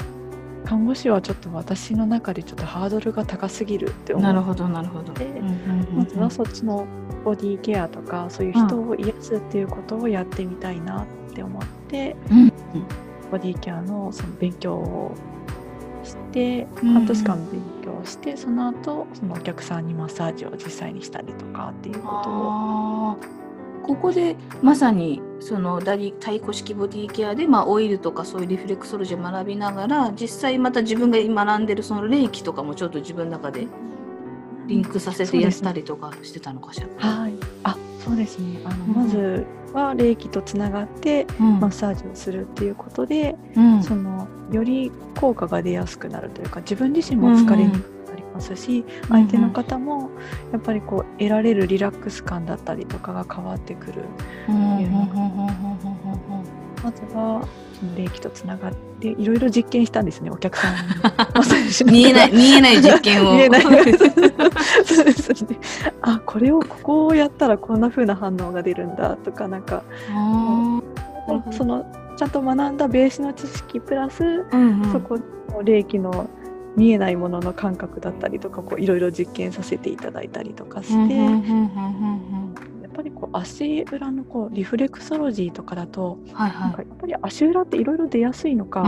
[0.66, 5.12] 看護師はちょっと私の中でちょっとハードルが高すぎるって思ってなるほどなるほど。
[5.14, 6.86] でうんうんうんまずはそっちの
[7.24, 12.52] ボディケアとかそういう人を癒すっていうことをやってみたいなって思って、うん
[13.30, 15.14] ボディケアのその勉強を
[16.04, 23.16] してうん半年間勉強して、その後そのお客さんにマッサージを実際にしたりとかっていうことを
[23.86, 33.68] ここでまさにそのダリ太鼓式ボディケアで、まあ、オイルとかそういうリフレクソロジーを学びながら実際また自分が学んでるその霊気とかもちょっと自分の中で
[34.66, 36.88] リンクさせてやったりとかしてたのかしら。
[36.98, 37.34] はい。
[37.62, 38.60] あ、そうですね。
[38.64, 47.95] あの、うんまずは霊気とつながってうんマッサージをするっていうことで、うんそのより効果が出やすくなるというか、自分自身も疲れにく
[48.36, 50.10] ますし、相手の方も
[50.52, 54.04] やっぱりこう得られるリラックス感だったりとかが変わってくる。
[54.48, 55.56] のが
[56.82, 57.48] まずは
[57.96, 60.30] 霊気とつながっていろいろ実験したんですね。
[60.30, 63.34] お客さんに 見えない見えない実験を。
[63.34, 65.58] 見えないそうですね。
[66.02, 69.82] あ、これをここをやったらこんな風な反応が出るんだとかなんか
[71.50, 75.18] そのちゃんと学んだベースの知識プラス、うんうんそこ
[75.50, 76.28] の霊気の
[76.76, 81.30] 見えないものの感覚だったりとかこういろいろ実験させていただいたりとかして、や
[82.88, 86.60] っぱりこう足裏のこうリフレクソロジーとかだと、はいはい。
[86.60, 88.82] なんかやっぱり足裏っていろいろ出やすいのか、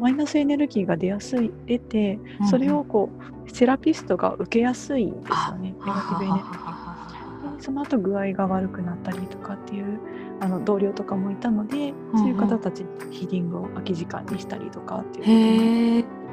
[0.00, 3.10] マイナスエネルギーが出やすい出て、うんそれをこ
[3.46, 5.72] うセラピストが受けやすいんですよね。
[5.72, 9.98] ネガティブエネルギーその後具合が悪くなったりとかっていう
[10.40, 16.23] あの同僚とかもいたので、うんそういう方たちにヒーリングを空き時間にしたりとかっていうことも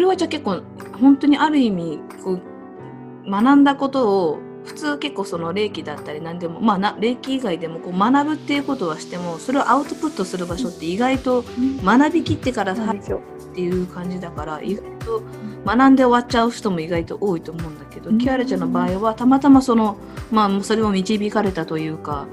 [0.00, 0.62] れはじゃあ結構
[1.00, 11.44] 本当にある意味こう学んだことを普通結構その霊気だったり何でもまあな霊気以外でもこう学ぶっていうことはしてもそれをアウトプットする場所って意外と
[11.84, 13.20] 学びきってから入るそうなんですよ。
[13.50, 15.22] っていう感じだから意外と
[15.66, 18.18] 学んで終わっちゃう人も意外と多いと思うんだけど、うん。
[18.18, 19.96] キアラちゃんの場合はたまたまその
[20.30, 22.26] まあそれを導かれたというか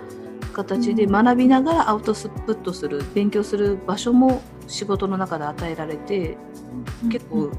[0.54, 1.12] 形でうん。
[1.12, 6.38] 学びながらアウトプットする勉強する場所も仕事の中で与えられて
[7.10, 7.52] 結構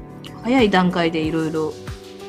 [0.43, 1.73] 早い段階でいろいろ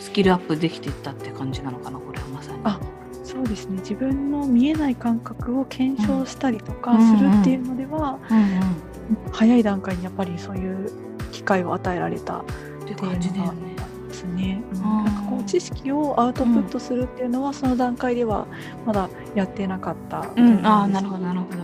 [0.00, 2.60] スキルアップできていったって感じなのかなこれはまさに。
[2.64, 2.80] あ
[3.22, 8.90] そうですね自分の見えない感覚を検証したりとかうんするっていうのでは、うんうん
[9.32, 10.88] 早い段階にやっぱりそういう
[11.32, 12.44] 機会を与えられたっ
[12.86, 13.74] ていう感じだよね。
[13.74, 14.62] のがですね。
[14.72, 18.46] うんうんなんかこう知識をアウトプットするっていうのは、その段階では
[18.86, 21.58] まだやってなかったうん、あなるほどなるほど。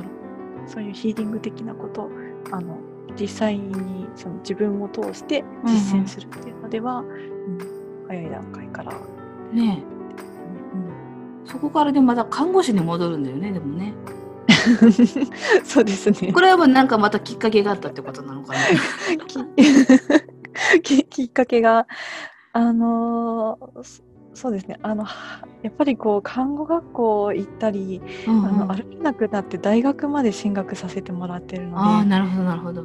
[0.66, 2.10] そういうヒーリング的なこと
[2.50, 2.78] あの
[3.18, 7.58] 実際にその自分を通して実践するっていうのでは、うん
[8.08, 8.98] 早い段階から、ね
[9.52, 9.82] うんえ
[11.44, 13.94] そこからでまた看護師に戻るんだよねでもね。
[15.64, 16.32] そうですね。
[16.32, 18.58] これはなんかまたきっかけがあったってことなのかな。
[20.82, 21.86] き きっかけが
[22.52, 24.02] あのー
[24.36, 32.84] そそうですねあのはやっぱりこう看護学校行ったり、うんうんあの歩けなくなって大学まで進学させてもらってるのでああなるほどなるほど。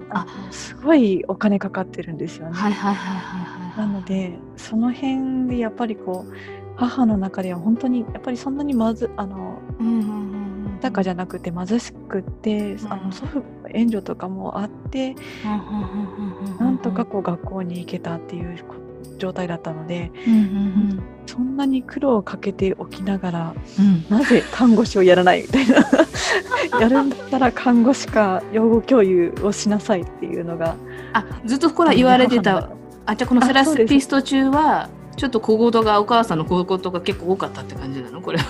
[0.52, 2.54] すごいお金かかってるんですよね。
[2.54, 3.78] はいはいはいはいはい。
[3.78, 6.34] なのでその辺でやっぱりこう
[6.76, 18.76] 母の中では本当にやっぱりそんなにまずあのうんうんうんうん豊かじゃなくて貧しくって、あうんの祖父援助とかもあって、うんうんうんなんとかこう学校に行けたっていうこ
[19.18, 24.06] 状態だったのでうんうんそんなに苦労をかけておきながらうん。
[24.10, 25.76] なぜ看護師をやらないみたいな。
[26.80, 30.76] やるんだったら看護師か養護教諭をしなさいっていうのが。
[31.14, 32.70] あずっとこれ言われてた。
[33.06, 33.90] あじゃあこのセラあそうです。
[33.90, 38.22] ピスト中はちょっと小言がお母さんの小言が結構多かったって感じなの？
[38.22, 38.38] これ。
[38.38, 38.46] は。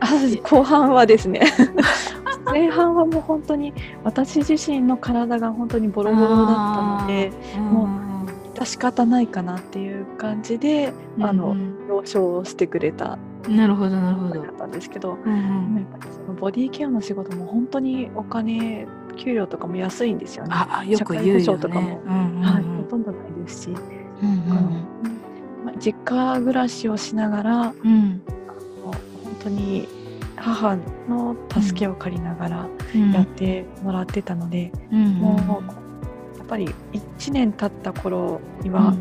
[0.00, 0.08] あ
[0.42, 1.40] 後半はですね。
[2.46, 3.72] 前半はもう本当に
[4.04, 7.88] 私自身の体が本当にボロボロだったのでも
[8.56, 11.56] 致し方ないかなっていう感じで、あの
[11.88, 14.42] 了承をしてくれたなるほどなるほど。
[14.42, 14.50] だ。
[14.50, 15.76] ったんですけど、うんうん。
[15.76, 20.50] やっぱりそのボディケアの仕事も本当にお金給料とかも安いんですよね。
[20.52, 22.00] ああよく言うよ社会保障とかねも。
[22.04, 24.46] うんうんはい、ほとんどないですし、うんうん
[25.64, 27.92] まあ、実家暮らしをしながらうん。
[27.92, 28.22] うん
[29.24, 29.86] 本当に
[30.36, 30.76] 母
[31.08, 33.12] の助けを借りながらうん。
[33.12, 35.14] やってもらってたので、うんうん。
[35.14, 35.85] もう
[36.46, 38.94] ぱり1年経った頃には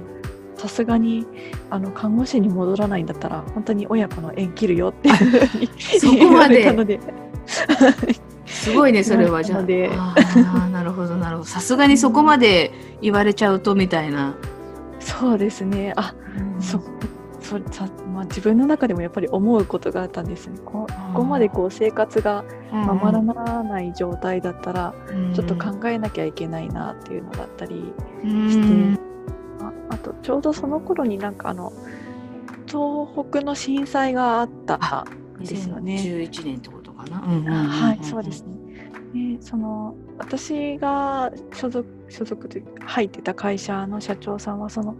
[0.57, 1.25] さすがに
[1.69, 6.23] あの看護師に戻らないんだったら本当に親子の縁切るよっていうふうにそこまで。
[6.23, 6.99] 言われたので。
[8.45, 9.59] すごいねそれはじゃあ。
[9.59, 11.49] あーなるほどなるほど。
[11.49, 14.35] さすがにそこまで言われちゃうとみたいな、
[14.99, 15.93] そうですね。
[15.95, 16.15] あ
[16.59, 16.79] そ
[17.45, 20.57] そさ、まあ、自分の中でもやっぱり思うことがあったんですね。
[20.65, 24.95] こここまでこう生活がままらならない状態だったら
[25.35, 28.99] ちょっと考えなきゃいけないなっていうのだったりして。
[29.61, 31.71] ああとちょうどその頃になんかあの
[32.65, 35.05] 東北の震災があった
[35.39, 35.95] んですよね。
[35.95, 38.55] 2011年ってことかな、はい、そうですね。
[39.13, 44.95] でその私が所属所属というか入ってた会社の社長さんはその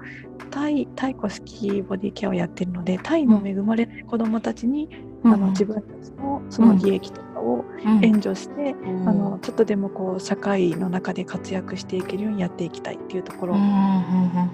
[0.50, 4.90] タイタイ古式ボディケアをやってるのでタイの恵まれない子どもたちに、
[5.24, 5.34] うん。
[5.34, 7.66] あの自分たちのその利益とかを
[8.02, 9.10] 援助して、うん。
[9.10, 13.56] あのちょっとでもこう社会の中で活躍していけるようにやっていきたいっていうところ、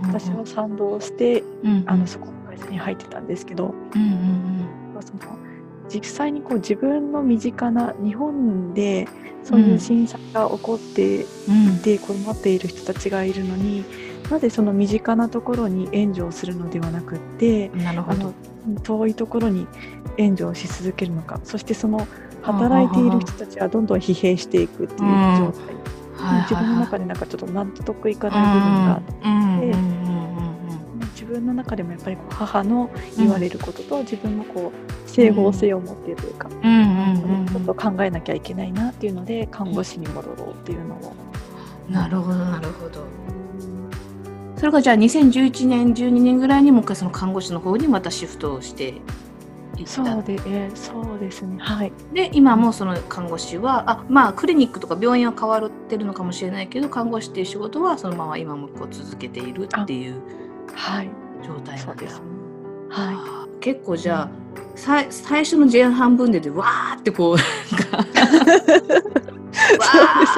[0.03, 1.83] 私は賛同してうん。
[1.87, 4.01] あのそこの会社に入ってたんですけど、うん。
[4.01, 5.01] うん。
[5.01, 5.40] その
[5.93, 9.07] 実際にこう自分の身近な日本で
[9.43, 11.81] そういう震災が起こってうん。
[11.81, 13.83] で困っている人たちがいるのに
[14.29, 18.33] なぜその身近なところに援助をするのではなくってうんなるほど。
[18.83, 19.65] 遠いところに
[20.17, 21.39] 援助をし続けるのか。
[21.43, 22.07] そしてその
[22.43, 25.81] 働いている人たちはどんどん疲弊していくっていう状態、はいはい
[26.47, 30.50] 自分の中でなんかちょっと納得いかない部分があって、うん
[31.31, 41.13] 分の中でもやっぱりこう母の言われることと自分のこう整合性を持っているというか、うんうんうんちょっと考えなきゃいけないなっていうので看護師に戻ろうっていうのを。
[41.89, 43.05] なるほどなるほど
[44.55, 48.93] それがじゃあ2011年12年ぐらいにもう一回その看護師の方にまたシフトをしていっ
[49.85, 49.87] た？
[49.87, 51.57] そうで、えーそうですね。
[51.59, 51.91] はい。
[52.13, 60.21] で今もその看護師はあまあクリニックとか病院は変わってるのかもしれないけど看護師っていう仕事はそのまま今もこう続けているっていうはい。
[61.45, 62.19] 状態なんです。
[62.19, 62.25] ね。
[62.89, 64.29] はあー結構じゃあ
[64.75, 67.39] さ最初の前半分ででわーってこう わ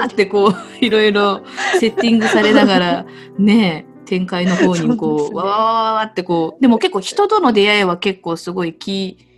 [0.02, 1.42] ーってこういろいろ
[1.80, 3.06] セッティングされながら
[3.38, 5.36] ね展開の方にこうそうね。
[5.36, 9.33] わーわーわーってこうでも結構人との出会いは結構すごいキー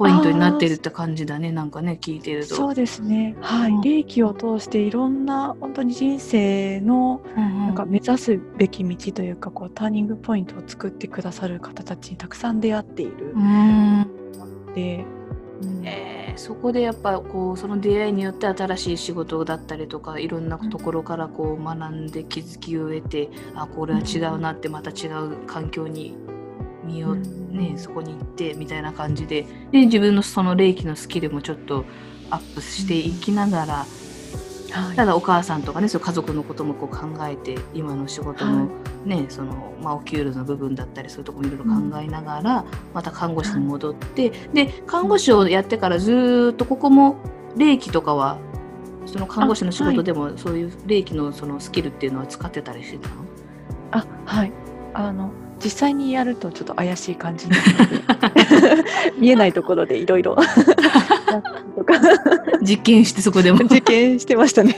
[0.00, 2.34] ポイントになってるって感じだねなんかね聞いてい。
[2.34, 2.54] ると。
[2.54, 3.36] そうですね。
[3.42, 3.82] はうんい。
[3.98, 13.98] 霊気を通していろんな本当に人生のうんなんか目指すべき道というかこうターニングポイントを作ってくださる方たちにたくさん出会っているうん
[14.38, 15.04] ので、
[15.62, 26.16] うんえーそこでやっぱこうその出会いによって新しい仕事だったりとかいろんなところからこう学んで気づきを得てあこれは違うなってまた違う環境に
[26.90, 27.40] 身を、うん。
[27.50, 31.84] ね、そこに行ってみたいな感じでで自分のその霊気のスキルもちょっと
[32.30, 33.74] アップしていきながら
[34.72, 34.96] はい。
[34.96, 38.68] ただお母さんとかねそう家族のこともこう考えて今の仕事の
[39.04, 47.16] ね、そのまあ、お給料の部分だったりそういうところもいろいろ考えながら、また看護師に戻って、で看護師をやってからずーっとここも
[47.56, 48.38] 霊気とかは
[49.06, 53.14] その看護師の仕事でもそういう霊気のそのスキルっていうのは使ってたりしてたの？
[53.92, 54.52] あはい。
[54.92, 58.90] あの実際にやるとちょっと怪しい感じになるので。
[59.18, 60.36] 見えないところでいろいろ。
[61.76, 61.94] と か
[62.62, 63.58] 実験してそこでも。
[63.64, 64.74] 実験してましたね。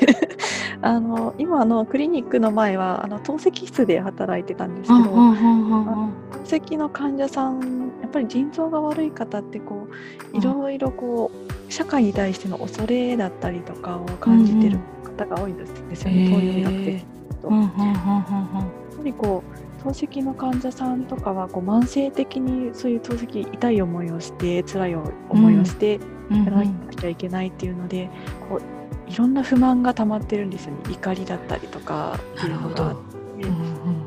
[0.81, 6.11] あの今あのクリニックの前はあの透析室で働いてたんですけど、透
[6.45, 9.87] 析の患者さんやっぱり腎臓が悪い方ってこ
[10.35, 11.31] ういろいろこ
[11.69, 15.71] う社会に対しての恐れだったりとかを感じてる方が多いんです
[16.03, 17.49] よね、東洋医学的にと。
[17.49, 17.83] うんうんうんうん。
[17.83, 25.99] やっぱりこう透析の患者さんとかはこう慢性的にそういう透析痛い思いをして辛い思いをして
[26.31, 28.09] やらなきゃいけないっていうので、
[28.49, 30.93] こういろんな不満が溜まってるんですよね。
[30.93, 32.19] 怒りだったりとか。
[32.37, 32.97] っていうのがあっ
[33.41, 33.57] てうん。
[33.57, 34.07] うん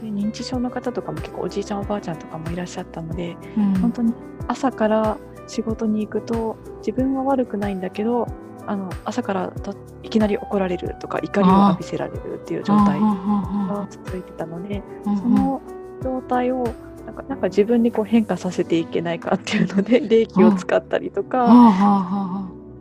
[0.00, 3.80] で認知症の方とかも結構おじいちゃんおばあちゃんとかもいらっしゃったのでうんうん。
[3.80, 4.14] 本当に
[4.48, 8.26] 朝から仕事に行くと自分は悪くないんだけど
[8.68, 14.82] あの朝からといきなり怒られるとか怒りを浴びせられるっていう状態うんうんうんが続いてたので。
[15.04, 15.62] うんその
[16.02, 16.64] 状態を
[17.06, 21.46] なんかなんか自分にこう変化させていけないかっていうので霊気を使ったりとか、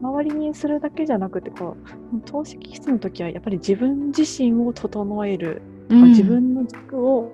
[0.01, 1.77] 周りにするだけじゃなくてこ
[2.13, 7.31] う透析室の時はやっぱり自分自身を整える、あはあ自分の軸を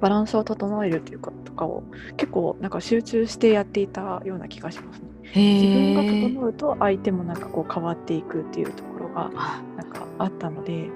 [0.00, 1.84] バランスを整えるっていうこととかを
[2.16, 5.06] 結構なんか集中してやっていたような気がしますね。
[5.34, 9.62] 自分が整うと相手もなんかこう変わっていくっていうところがあ。
[9.76, 10.88] なんかあったので、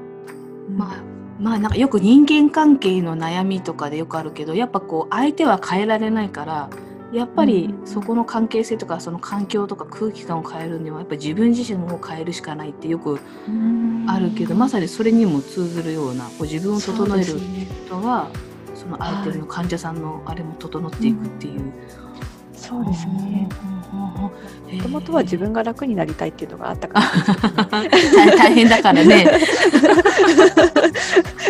[0.68, 6.68] まあまあなんかよく人間関係の悩みとかでよくあるけどやっぱこう相手は変えられないから
[7.12, 13.18] やっぱりうんそこの関係性とかその環境とか空気感を変えるにはやっぱ自分自身を変えるしかないってよく
[14.06, 17.40] あるけどまさにそれにも通ずるようなこう自分を整える
[17.88, 18.28] とは
[18.74, 21.72] その相手の患者さんのあれも整っていくっていう。
[22.60, 23.48] そうですね。
[23.90, 24.30] もも
[24.82, 27.88] ともとは自分が楽になりたいっていうのがあったから大
[28.36, 29.26] 大変だからね。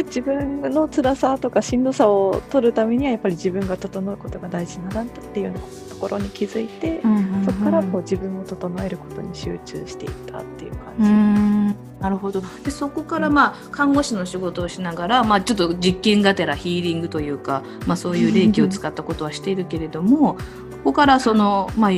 [0.06, 5.52] 自分の辛さとかしんどさを取るためにはやっぱり自分が整うことが大事なんだっていう
[5.88, 7.00] ところに気づいて、
[7.44, 11.59] そこからこう自分を整えることに集中していったっていうう感じ。
[12.00, 20.38] なるほどでそこからまあ看護師の仕事をしながら、まあ、ちょっと実験がてらヒーリングというか、まあ、そういう霊気を使ったことはしているけれどもこ
[20.84, 21.90] こからその、まあ、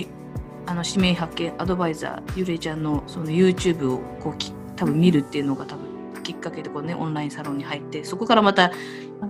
[0.67, 5.93] あの指名発見アドバイザーゆれちゃんのその YouTube をこうき多分見るっていうのが多分
[6.23, 8.73] きっかけでこう、ね、オンラインサロンに入ってそこからまた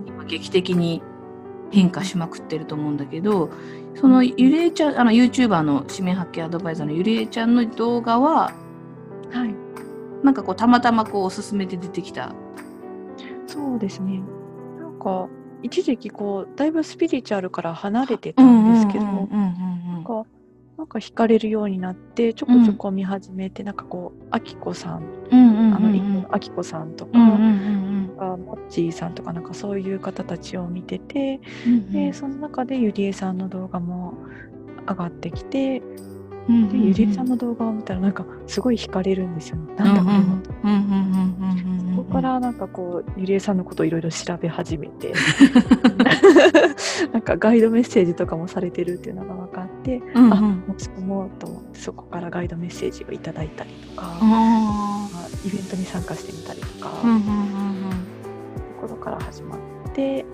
[0.07, 1.01] 今劇的に
[1.71, 3.49] 変化しまくってると思うんだけど
[3.95, 8.53] そのゆりえちゃんあの YouTuber の指名発見アドバイザーのゆりえちゃんの動画は
[9.31, 9.62] はい。
[10.23, 12.33] なんかこうたまたまこうおすすめで出てきた。
[13.47, 14.21] そうですね。
[14.79, 15.27] なんか、
[15.61, 20.25] 一時期こう、だいぶスピリチュアルから離れてたんですけど、うんうんうんうんなんか、
[20.77, 34.13] なんか惹かれるようになって、ちょこちょこ見始めて、なんかこう、あきこさん、うんうんうんうんあの、あきこさんとか、うんうんうんあモッチーさんとか、なんかそういう方たちを見てて、うんで、その中でゆりえさんの動画も
[34.87, 35.81] 上がってきて、
[36.49, 39.57] うんで、ゆりえさんの動画を見たら、なんかすごい惹かれるんですよ。
[39.57, 39.75] ね。
[39.75, 40.13] なんだこれ。
[41.95, 45.13] そこからなんかこうゆりえさんのことをいろいろ調べ始めて。
[47.11, 50.33] なんかガイドメッセージとかもされてるっていうのが分かって、うんうん。
[50.33, 50.37] あ
[50.77, 57.23] 申し込もうと思ってそこからガイドメッセージをいただいたりとか、あまあイベントに参加してみたりとか、ーうんうんうん。
[58.81, 59.59] ところから始まっ
[59.93, 60.25] て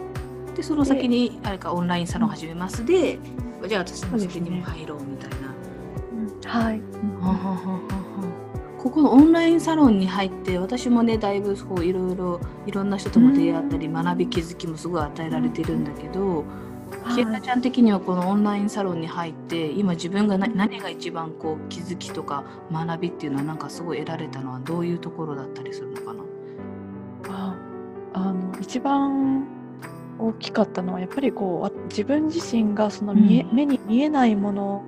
[0.49, 2.85] うんでその先にあれかオンラインサロン始めます。
[2.85, 3.19] で、
[3.67, 5.48] じゃあ私の責任も入ろうみたいな。
[6.45, 6.81] はい、
[8.77, 16.45] ここのオンラインサロンに入って私もねだいぶこういろいろいろんな人とも出会ったり学び気づきもすごい与えられてるんだけど、
[17.13, 26.23] キエナちゃん的にはこのオンラインサロンに入って今自分がな何が一番こう気づきとか学びっていうのはなんかすごい得られたのはどういうところだったりするのかな？
[27.29, 27.55] あ
[28.13, 29.45] あの一番
[30.17, 33.55] 大きかったのはやっぱりこうわ自分自身がその見え、うん。
[33.55, 34.83] 目に見えないもの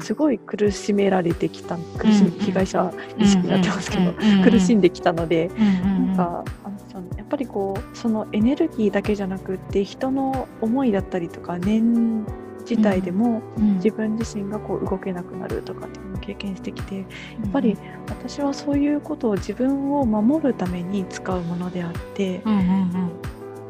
[0.00, 2.38] すごい苦しめられてきた苦しみ、うん。
[2.38, 4.12] 被害者意識になってますけど、
[4.44, 12.24] 苦しんできたので、なんかあのそのやっぱりこうそのエネルギーだけじゃなくって人の思いだったりとか念
[12.62, 13.42] 自体でも
[13.76, 17.04] 自分自身がこう動けなくなるとかっていうのを経験してきてや
[17.46, 17.76] っぱり
[18.08, 22.40] 私はそういうことを自分を守るために使うものであって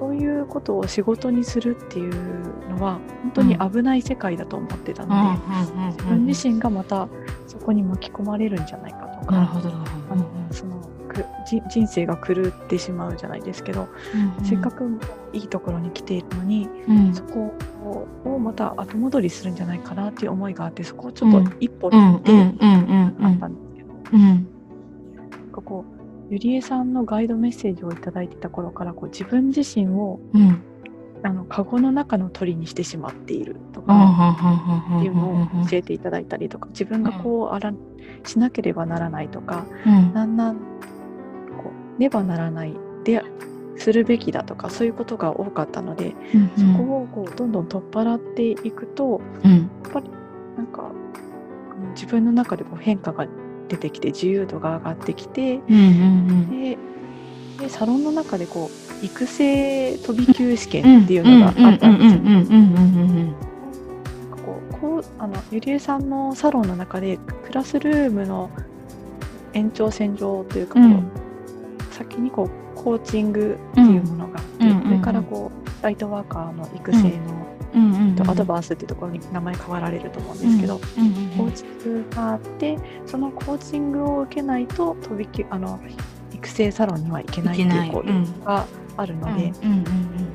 [0.06, 2.14] うんういうことを仕事にするっていう
[2.68, 5.40] のは本当に危ない世界だと思ってたので、
[5.92, 7.08] 自分自身がまた
[7.46, 9.34] そこに巻き込まれるんじゃないかとか、
[11.46, 13.88] 人生が狂ってしまうじゃないですけど、
[14.38, 14.98] どせっかく
[15.32, 17.14] いいところに来ているのに、うん。
[17.14, 17.54] そこ
[18.24, 23.88] をまた後戻りするんじゃないかなっていう思いがあってそこをちょっと一歩うんうんってあったんですけど、
[26.32, 30.62] ゆりえさんのガイドメッセージをいただいてた頃からこう自分自身をうん。
[31.24, 34.36] あのカゴの中の鳥にしてしまっているとうんか、
[34.90, 37.72] うんっていうのを教えていただいたりとか自分がこうあら
[38.24, 40.12] しなければならないとかうん。
[40.14, 40.62] なんなんこ
[41.96, 42.74] うねばならない
[43.04, 43.22] で
[43.76, 49.70] するべきだとかそういうことが多かったので、うんそこをこうどんどん取っ払っていくとうん。
[50.56, 50.90] なんか
[51.80, 53.28] うん自分の中でこう変化が
[53.72, 56.78] 出てきて自由度が上がってきてうんうんで
[57.58, 58.70] でサロンの中でこ
[59.02, 62.20] う育成飛び級試験っていうのがあったんですよ。
[64.44, 68.50] こうこうあのゆりえさんのサロンの中でクラスルームの
[69.54, 71.10] 延長線上というかこう、うん。
[71.90, 74.88] 先にこうコーチングっていうものがあって、うんうんうんうん。
[74.88, 75.50] それからこ
[75.80, 77.41] うライトワーカーの育成の、うんうん
[78.16, 85.80] とアドバンスっていうところに名前変わられると思うんですけど、うんうんコーチングがあってそのコーチングを受けないと飛び級あの
[86.30, 88.66] 育成サロンには行けないっていうこうが
[88.98, 90.32] あるので、うんうん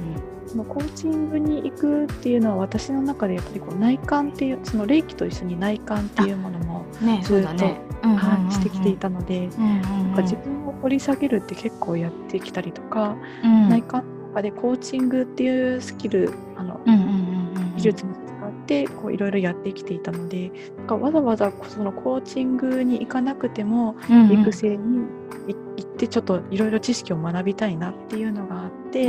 [0.47, 7.81] そのコーチングに行くっていうのは私の中でやっぱりこう内観っていうその霊気と一緒に内観っていうものも、うんねそうだね。
[8.01, 13.69] はいしてきていたので、うんうんなんか自分を掘り下げるって結構やってきたりとか、うん。
[13.69, 17.16] 内観の中でコーチングっていうスキルあのうんうん
[17.91, 23.95] 術も使ってこういろいろやってきていたのでなんかわざわざそのコーチングに行かなくても
[24.31, 25.05] 育成に
[25.47, 29.07] い行ってちょっといろいろ知識を学びたいなっていうのがあって、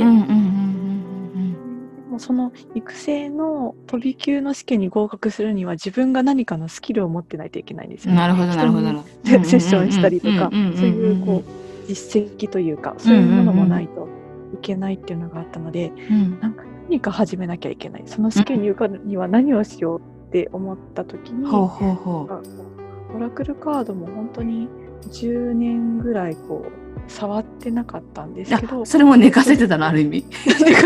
[2.19, 8.15] その育成の飛び級の試験に合格するには自分が何かのスキルを持ってないといけないんですよね。
[8.15, 9.03] うんなるほどなるほど。
[9.23, 14.07] セッションしたりとかそういうこう実績というかそういうものもないと
[14.53, 16.39] いけないっていうのがあったのでうん。
[16.39, 18.03] なんか何か始めなきゃいけない。
[18.07, 24.67] その試験に受かるには何をしようって思った時に、ほうんオラクルカードも本当に
[25.11, 26.71] 10年ぐらいこう
[27.11, 30.25] 触ってなかったんですけどそれも寝かせてたのある意味。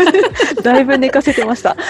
[0.62, 1.74] だいぶ寝かせてました。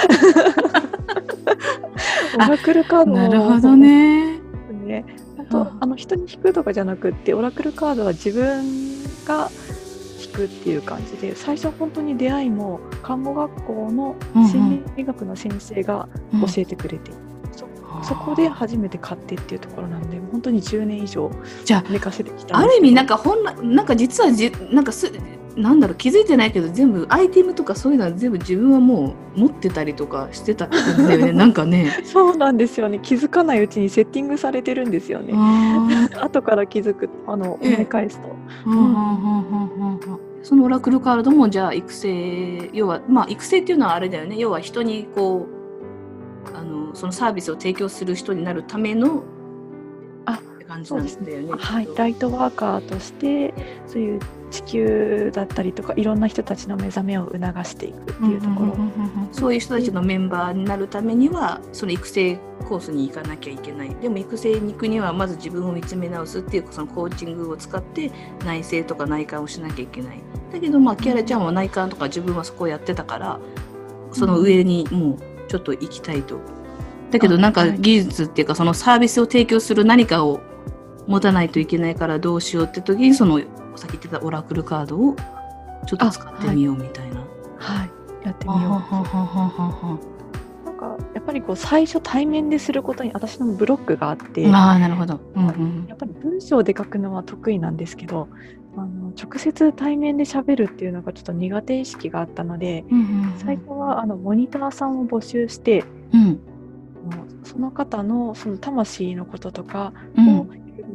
[2.36, 4.38] オラクルカードもなるほどね。
[4.86, 5.04] ね。
[5.38, 5.70] あとうん。
[5.80, 8.64] あの人に引くとかじゃなくってオラクルカードは自分
[9.26, 9.50] が
[10.24, 17.10] 引くっていう感じで最初本当に出会いも看護学校の心理学の先生が教えてくれて、
[17.52, 17.66] そ
[18.02, 21.30] そこで初めて買ってっていうところなので本当に10年以上
[21.64, 25.10] じゃ寝かせてきたあある意味なんかか本来なんか実はじなんかす
[25.56, 31.32] なんだろう気づいてないけど全部アイテムとかそういうのは全部自分はもう持ってたりとかしてたんだよね。
[31.32, 32.00] なんかね。
[32.04, 32.98] そうなんですよね。
[33.00, 35.32] 気づかないうちにセッティングされてるんですよね。
[35.34, 37.74] あ後から気づくあのええ。
[37.74, 38.36] 思い返すと、
[40.42, 44.36] そのオラクルカードもじゃあ育成要はまあ育成っていうのはあれだよね。
[44.38, 45.46] 要は人にこ
[46.52, 49.33] うあのそのサービスを提供する人になるためのあ
[50.64, 51.52] って感じなんだよね。
[51.58, 53.54] はいライトワーカーとして
[53.86, 58.76] そういう地球だったりとかいろんな人たちの目覚めを促していくっていうところ、
[59.32, 62.38] そういう人たちのメンバーになるためにはその育成
[62.68, 63.94] コースに行かなきゃいけない。
[63.96, 68.10] でも育成に行くにはまず自分を見つめ直すっていうそのコーチングを使って
[68.44, 70.20] 内省とか内観をしなきゃいけない。
[70.52, 73.40] だけどまあキャラちゃんは内観とか自分はそこをやってたから
[74.12, 76.38] その上にもうちょっと行きたいと。
[77.10, 80.40] だけどなんか技術っていうかそのサービスを提供する何かを
[81.06, 83.38] 持たないといけないからどうしようって時にその
[83.76, 85.16] さっき言ってたオラクルカードを
[85.86, 87.20] ちょっと使ってみようみたいな。
[87.58, 88.26] はい。
[88.26, 88.72] やってみはよう。
[88.72, 89.98] はははは
[90.64, 95.20] なんかやっぱりこう最初対面ですることに私のブロックがあって、ああなるほど。
[95.34, 98.28] うんうんやっぱり文章で書くのは得意なんですけど
[98.76, 106.40] あの直接対面で喋るっていうのがちょっと苦手意識があったのでうんうん最初はあのモニターさんを募集してうん。
[107.44, 110.38] その方のその魂のこととかうん。
[110.38, 110.46] を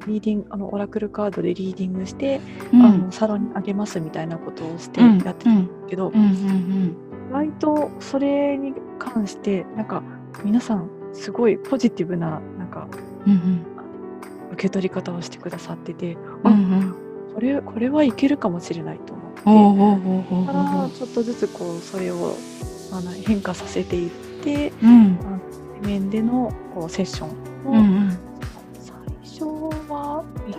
[0.08, 2.40] リーディングあのオラクルカードでリーディングして、
[2.74, 2.82] うん。
[2.86, 5.20] あのサロンにあげますみたいなことをしてうん。
[5.20, 6.16] やってたんですけど、うん。
[6.16, 6.96] うん
[7.30, 10.02] 意外とそれに関してなんか
[10.44, 12.88] 皆さんすごいポジティブななんか
[13.26, 13.66] うんうん。
[14.54, 16.96] 受け取り方をしてくださってて、うんうん。
[17.36, 19.42] これこれはいけるかもしれないと思って。
[19.42, 22.36] ほうほうほうほうからちょっとずつこうそれを
[22.92, 24.10] あの変化させていっ
[24.44, 25.18] てうん。
[25.82, 27.34] 対面でのこうセッションを、
[27.72, 28.29] うんうん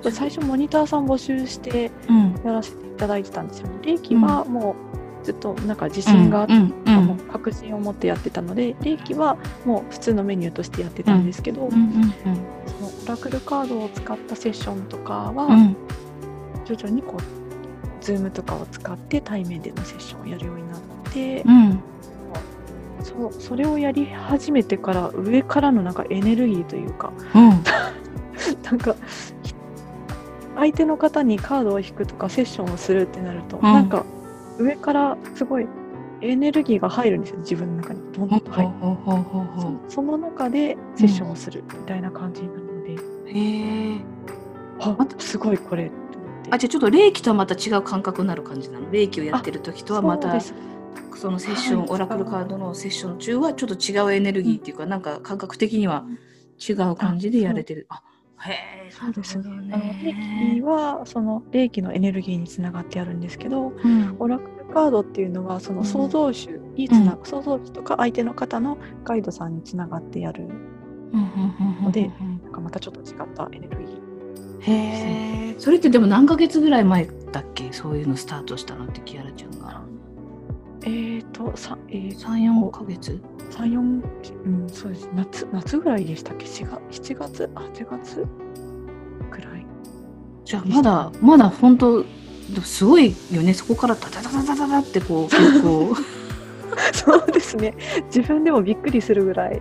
[0.01, 2.41] っぱり最初モニターさん募集してうん。
[2.45, 3.69] やらせていただいてたんですよ。
[3.69, 3.75] ね。
[3.83, 4.75] 霊気はも
[5.23, 6.55] うずっとなんか自信があって、
[7.31, 9.37] 確信を持ってやってたので霊気は
[9.67, 11.85] もう普通のメニューとしてやってたんですけど、その
[13.05, 15.77] オラクルカードを使ったセッションとかは、うん。
[16.65, 20.81] 徐々にこう Zoom とかを使って対面でのセッションをやるようになっ
[21.13, 21.81] て、うん。
[23.03, 27.63] そうそれをやり始めてから上からのなんかエネルギーというかうん。
[28.63, 28.95] なんか
[29.40, 29.40] ひ
[30.57, 33.63] 相手の方にカードを引くとかセッションをするってなると、ん。
[33.63, 34.05] なんか
[34.59, 35.67] 上からすごい
[36.21, 38.73] エネルギーが入るんですよ自分の中にどんどんと入る、
[39.89, 44.01] そその中でセッションをするみたいな感じになるので、うへえ
[45.19, 45.91] すごいこれ
[46.51, 48.91] あじゃあちょっと霊気とはまた違う感覚になる感じなの？
[48.91, 51.89] 霊気をやってる時とはまたそのセッション、はい。
[51.91, 56.05] オラクルカードのセッション中はちょっと違うエネルギーっていうか、なんか感覚的には
[56.59, 57.87] 違う感じでやれてる。
[57.89, 58.03] あ
[58.43, 59.45] へえ、そうですね。
[59.73, 64.17] あの霊気はその霊気のエネルギーにつながってあるんですけど、うん。
[64.19, 70.49] オラクルカードっていうのはその創造主につな、創造主とか相手の方のガイドさんにつながってやる
[71.83, 72.11] ので
[72.43, 74.01] なんかまたちょっと違ったエネルギー。
[74.63, 77.73] へえ、それってでも何ヶ月ぐらい前だっけ？
[77.73, 79.83] そういうのスタートしたのってキアラちゃんが。
[80.83, 83.21] えーとさえー、3、4ヶ月？
[83.51, 83.83] 三四
[84.45, 87.51] うんそうです夏夏ぐらいでしたっけ？4月7月？
[87.55, 88.27] あ8月
[89.31, 89.67] くらい。
[90.45, 92.05] じゃあまだ、まだ本当、
[92.63, 93.55] すごいよね。
[93.55, 95.95] そこからダダダダダダダってこう、結構。
[96.95, 97.75] そうですね。
[98.07, 99.61] 自分でもびっくりするぐらい。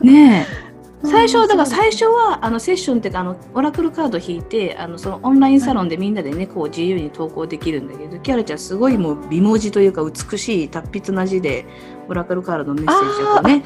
[0.00, 0.69] ねえ。
[1.02, 11.64] 最初うんだから最初はあのセッションっていうかあのオラクルカード引いてあのそのオンラインサロンでみんなでねこう自由に投稿できるんだけどキャラちゃんすごいもう美文字というか美しい達筆な字で
[12.08, 13.64] オラクルカードのメッセージをね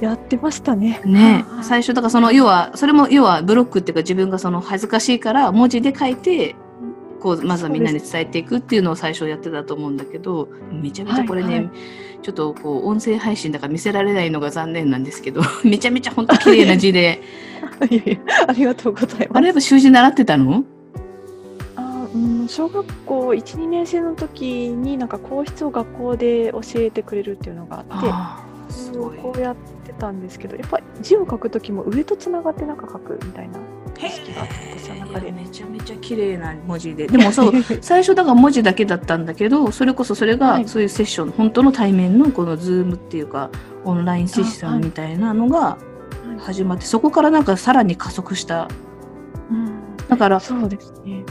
[0.00, 1.02] やってましたね。
[1.04, 1.44] ね。
[1.62, 6.56] 最初だからその要はそれも要はブロックっていうか自分がその恥ずかしいから文字で書いて
[7.20, 11.64] こうまずはみんなに伝えていくっていうのを最初やってたと思うんだけどめちゃめちゃこれね、はい。
[11.64, 17.22] はいちょっとこう音声配信だから見せられないのが残念なんですけど めちゃめちゃ本当綺麗な字で。
[18.46, 19.28] ありがとうございます。
[19.32, 20.64] あれやっぱ習字習ってたの？
[21.76, 29.16] あーうん、小学校1、2年生の時になんか皇室を学校で教えてくれるっていうのがあってすごい。
[29.16, 29.56] こうやっ
[29.86, 33.58] てたんですけどやっぱり字を書く時も上とつながってなんか書くみたいな。
[33.58, 35.32] 意識があって私の中で。
[35.32, 37.06] めちゃめちゃ綺麗な文字で。
[37.06, 40.62] でもそう 最初だから文字だけだったんだけどそれこそそれはい。
[40.62, 43.50] がそういうセッション、本当の対面のこのズームっていうか
[43.84, 45.76] オンラインセッションみたいなのが
[46.38, 48.68] 始まって、そこからなんかさらに加速した。
[49.50, 49.70] うん。
[50.08, 51.24] だからそうですね。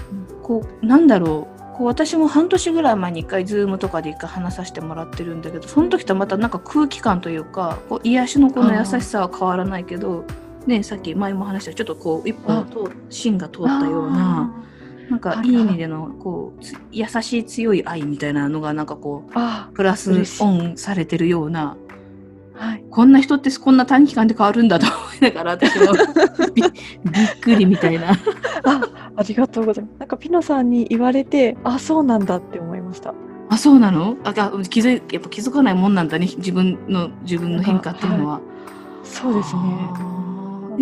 [0.44, 1.60] こうなんだろう。
[1.78, 10.26] こう私も半年ぐらい前に一回ズームとかで一回話させてもらってるんだけどその時とまたなんか空気感というかこう癒しのこの優しさは変わらないけど
[10.70, 14.54] ねさっき前も話したちょっとこう一本あと芯が通ったような
[15.10, 20.12] なんかはいいい意味でのこうつ優しい強い愛みたいなのがなんかこうあプラス
[20.42, 21.76] オンされてるような
[22.60, 22.84] はい。
[22.92, 25.94] こんな人ってこんな短期間で変わるんだと思いながら私も
[26.54, 26.72] び びっ
[27.42, 28.12] くりみたいな。
[28.12, 28.16] あ、
[29.16, 30.00] ありがとうございます。
[30.00, 33.14] なんかピノさんに言われて、あ、そうなんだって思いました。
[33.50, 34.18] あそうなの？
[34.26, 38.42] あが気づいやっぱ気づかないもんなんだね自分の自分の変化っていうのは。
[39.04, 39.62] そうですね。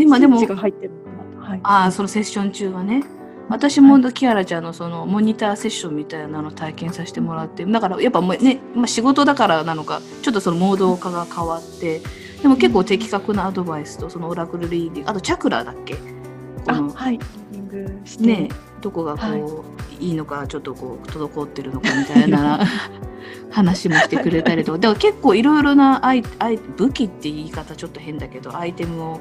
[0.04, 1.52] 今でもが入ってるのかなと。
[1.52, 1.60] はい。
[1.64, 3.04] ああそのセッション中はね
[3.50, 12.02] 私もキアラちゃんのそのモニターセッションみたいなのを体験させてもらってだからやっぱもうね、まあ、仕事だからなのかちょっとそのモード化が変わって
[12.42, 15.96] でも結構的確なアドバイスとそのオラクルリーディングあとチャクラだっけ？
[15.96, 17.20] このあはい。
[18.20, 18.50] ね
[18.82, 19.38] どこがこう、、は
[20.00, 22.60] いいのかちょっとこう滞ってるのかみたいな
[23.50, 29.20] 話もしてくれたりとかだから結構いろいろなアイアイ武器って言い方ちょっと変だけどアイテムを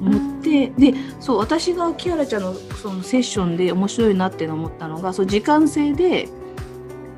[0.00, 6.28] 持ってでそう私がキアラちゃんのそのセッションで面白いなって思ったのがそう時間制で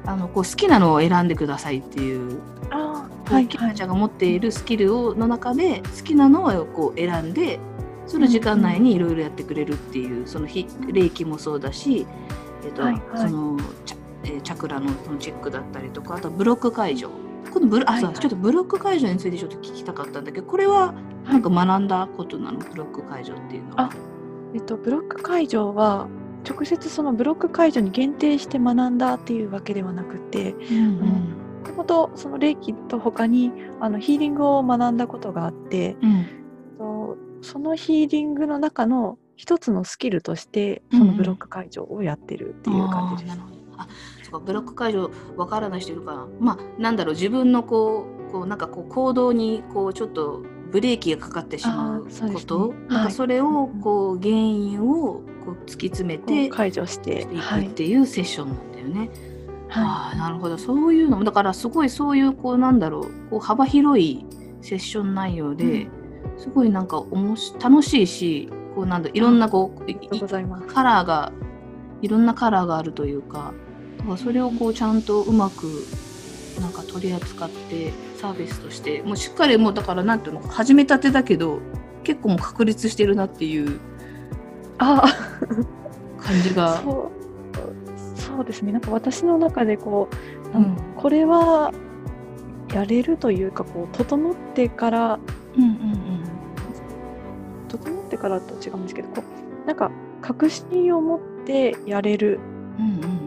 [0.07, 3.47] あのこう好きなのを選んでくださいっていう、はい。
[3.47, 7.61] キアラちゃんが持っているスキルをの中で好きなのをこう選んで
[8.07, 12.07] その時間内にいろいろやってくれるっていうそのひ霊気もそうだし、
[12.65, 13.29] えっとはいはい。
[13.29, 17.11] そのチャ,、えーチャクラのそのチェックだったりとかあとブロック解除
[17.53, 22.59] このブロあ、ちょっとブロック解除についてちょっと聞きたかったんだけどこれはなんか学んだことなの？
[22.59, 23.83] ブロック解除っていうのは。
[23.83, 23.91] あ
[24.55, 26.09] えっと、ブロック解除は
[26.49, 36.27] 直接そのブロック解除に限定して学んだっていうわけではなくてうんもともとその霊気と他にあのヒーリングを学んだことがあってうん。
[36.79, 40.99] とそのヒーリングの中の一つのスキルとしてうん。
[40.99, 43.35] そのブロック解除をやってるっていう感じです。
[43.35, 43.83] あーなるほど。
[43.83, 43.89] あ
[44.31, 46.27] そうかブロック解除わからない人いるから。
[46.39, 59.11] まあなんだろう自分のこうこうなんかこう行動にこうちょっとブレーキがかかってしまうこと、なんはいかそれをこう原因をこう突き詰めこてう解除していくはいっていうセッションなんだよね。
[59.69, 60.59] はああなるほど。
[60.59, 64.25] そういうのもだからすごいそういうこうなんだろうこう幅広い
[64.63, 65.89] セッション内容で、
[66.39, 70.67] すごいなんかおもし楽しいしこうなんだいろんなこう、う。
[70.67, 71.33] カラーが
[72.03, 73.53] いろんなカラーがあるというか
[74.17, 75.87] それをこうちゃんとうまく
[76.61, 81.61] なんか取り扱ってサービスとしてもうしっかりもうだからなんていうの始めたてだけど
[82.05, 83.81] 結構もう確立してるなっていう
[84.79, 85.03] あ。
[86.21, 86.83] 感じが。
[88.15, 88.73] そうですね。
[88.73, 90.09] なんか私の中でこ
[90.55, 90.77] う、うん。
[90.97, 91.73] これは
[92.73, 95.19] やれるというかこう整ってから
[95.57, 96.01] うんうん
[97.69, 99.23] 整ってからと違うんですけどこ
[99.65, 99.91] うなんか
[100.23, 102.39] 確信を持ってやれる
[102.79, 103.20] うんうんうん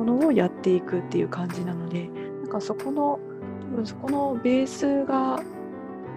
[0.00, 2.08] ものをやっていくっていう感じなので
[2.42, 3.18] なんかそこの
[3.72, 5.42] 多分そこのベースが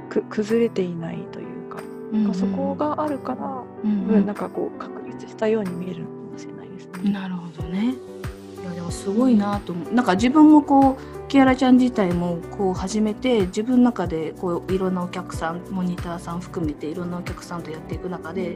[0.09, 1.79] く崩れていないというか,、
[2.13, 7.11] うんうんそこがあるから、うんうんなんかこう確立したように見えるのかもしれないですね。
[7.11, 7.93] なるほどね。
[8.61, 9.93] いやでもすごいなと思う。
[9.93, 18.53] なんか自分もこうキアラちゃん自体もこう始めて自分の中でこういろんなお客さんモニターさん含めていろんなお客さんとやっていく中で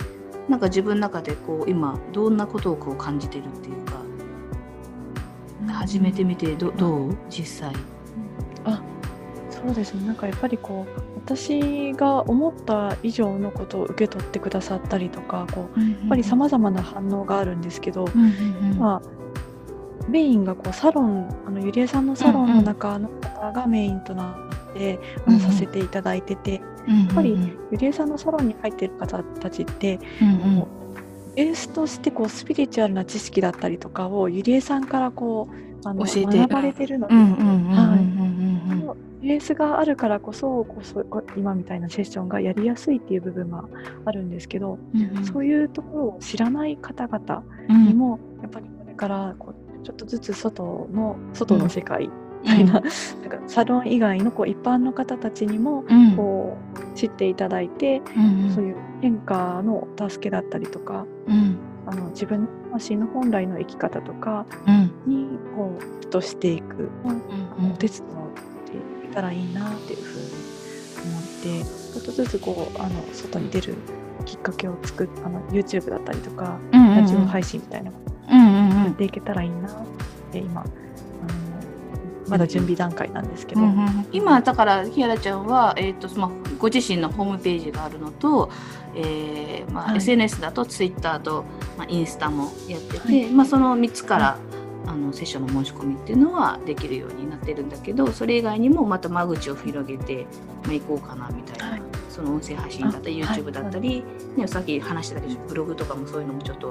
[0.47, 3.93] なんか自分の中でこう今どんなことをこう感じてるっていうか
[5.73, 7.17] 始めてみてどどう？
[7.29, 7.73] 実際。
[8.65, 8.81] あ
[9.49, 10.05] そうですね。
[10.05, 18.77] なんかやっぱりこう私が思った以上のことを受け取ってくださったりとかこうややっぱりさまざまな反応があるんですけど、うんうんうん。
[18.77, 24.37] まあ、メインがこうサロンあのゆりえさんのサロンの中の方がメインとな
[24.71, 25.39] って、うんうん。
[25.39, 26.59] させていただいててや
[27.11, 27.37] っぱり
[27.71, 30.67] ゆりえさんのサロンに入ってる方たちってうんうん
[31.37, 36.39] ベースとしてこうスピリチュアルな知識だったりとかをゆりえさんからこうあの教えて。
[36.39, 37.75] 学ばれてるので、うんうんうんうんうん。
[37.75, 37.99] はい。
[37.99, 38.17] うん
[39.19, 43.65] ベースがあるからこそこそこ今みたいなセッションがやりやすいっていう部分が
[44.05, 45.25] あるんですけど、うんうん。
[45.25, 52.11] そういうところを知らない方々うんにもやっぱりこれからこうちょっとずつ外の外の世界み
[52.45, 52.89] たいな, なんか
[53.47, 56.15] サロン以外のこう一般の方たちにもうん。
[56.15, 58.51] こう知っていただいて、うんうん。
[58.51, 61.57] そういう変化のお助けだったりとかうん。
[61.85, 64.91] あの自分の魂の本来の生き方とかうん。
[65.05, 67.11] にこうとしていく、うん
[67.65, 67.71] うん。
[67.71, 68.01] お手伝っ
[68.65, 70.25] ていけたらいいなっていうふうに
[71.09, 73.75] 思ってちょっとずつこうあの外に出る
[74.25, 76.95] きっかけを作っあの YouTube だったりとかうんうんうん。
[76.97, 77.99] ラジオ配信みたいなのを
[78.31, 78.83] うんうんうん。
[78.85, 79.71] やっていけたらいいなっ
[80.31, 80.63] て今
[82.27, 88.49] まだ準備段階なんですけど、うんうん今だからひやらちゃんは、えーとまあ、ご自身のホームページがあるのと、
[88.95, 89.97] えーまあはい。
[89.97, 91.43] SNS だとツイッターと、
[91.77, 93.29] まあ、インスタもやってて、はい。
[93.29, 94.37] まあ、その3つから、
[94.85, 100.25] あのセッションの申し込みっていうのはできるようになってるんだけどそれ以外にもまた間口を広げて、
[100.63, 101.81] まあ、行こうかなみたいな、はい。
[102.09, 104.03] その音声配信だったり YouTube だったり、
[104.37, 106.67] ね、さっき話してたけどブログとかもそういうのもちょっと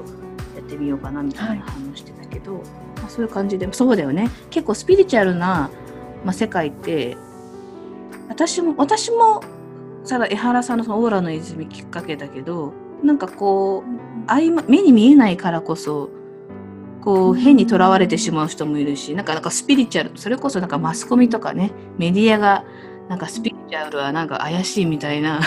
[0.57, 2.63] やっってみようかなみたいな反応してたけど、
[2.97, 4.31] まあ、そういう感じでそうだよね。
[4.51, 5.71] 結構スピリチュアルな、
[6.25, 7.17] まあ、世界って
[8.29, 9.43] 私も私も
[10.09, 12.73] ただ江原さんのそのオーラの泉きっかけだけど
[13.03, 16.11] なんかこう合間目に見えないからこそ
[17.03, 22.65] こう変にとらわれてしまう人もいるし、なんかなんかスピリチュアルそれこそなんかマスコミとかねメディアが
[23.09, 25.41] なんかスピリチュアルはなんか怪しいみたいな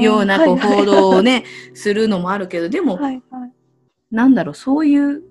[0.00, 3.52] ようなこう報道をね、するのもあるけどでも、はいはい、
[4.10, 5.22] なんだろうそういう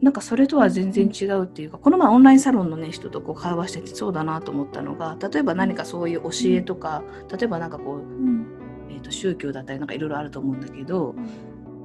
[0.00, 8.46] なんかそれとは全然違うっていうかこの前オンラインサロンのね人とこう会話しててそうだなと思ったのが例えば何かそういう教えとか、例えばなんかこう、うん。
[8.90, 11.14] えー、と宗教だったりなんかいろいろあると思うんだけど、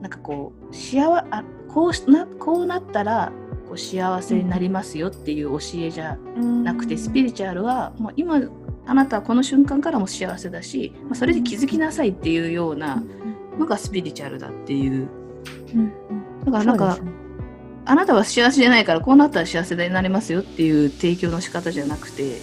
[0.02, 3.32] なんかこう幸あこうしなこうなったら
[3.68, 8.42] こう幸せになりますよっていう教えじゃなくて、スピリチュアルはもう今
[8.86, 13.04] あなたはこの瞬間からも幸せだし、まあ、それで気づきなさいっていうような
[13.58, 15.10] のがスピリチュアルだっていう。
[16.46, 16.98] だからなんか、
[17.86, 22.38] あなたは幸せじゃないからこうなったら幸せになりますよっていう提供の仕方じゃなくて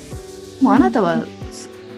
[0.61, 1.24] もうあなたは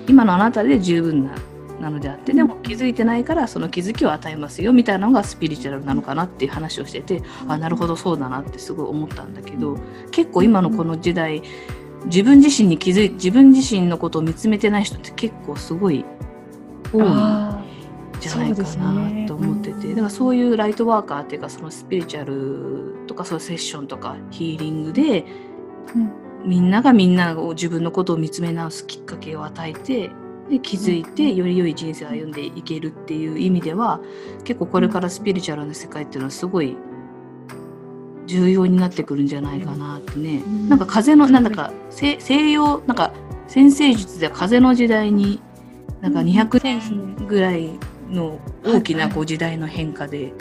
[0.09, 1.35] 今のあなたで十分な
[1.81, 9.77] なのであってでも気づいてないからその気づきを与えますよみたいなのがスピリチュアルなのかなっていう話をしててあなるほどそうだなってすごい思ったんだけど
[10.13, 11.43] 結構今のこの時代
[12.05, 16.05] 自分自身に気づい自分自身のことを見つめてない人って結構すごい
[16.93, 17.62] 多い
[18.23, 25.25] じゃないかなと思ってて、だからそういうライトワーカーっていうかそのスピリチュアルとかそういうセッションとかヒーリングで、
[26.45, 30.11] みんながみんなを自分のことを見つめ直すきっかけを与えて
[30.51, 34.01] で気づいてより良い人生を歩んでいけるっていう意味では
[34.45, 36.77] 結構これからスピリチュアルな世界っていうのはすごい
[38.27, 43.13] 重要になってくるんじゃないかなってね、なんか風のなんだか西洋なんか
[43.47, 45.41] 先生術では風の時代に
[46.01, 47.71] なんか200年ぐらい
[48.13, 50.33] の大きなこう時代の変化で、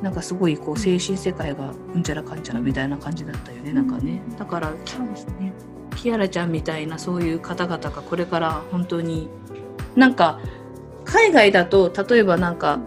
[0.00, 4.22] なんかすごいこう精神世界がうんちゃらかんちゃらみたいな感じだったよね、なんかね。
[4.38, 5.52] だからそうですね。
[5.96, 9.28] キアラちゃんみたいなそういう方々がこれから本当に
[9.96, 10.40] なんか
[11.04, 12.78] 海外だと例えばなんか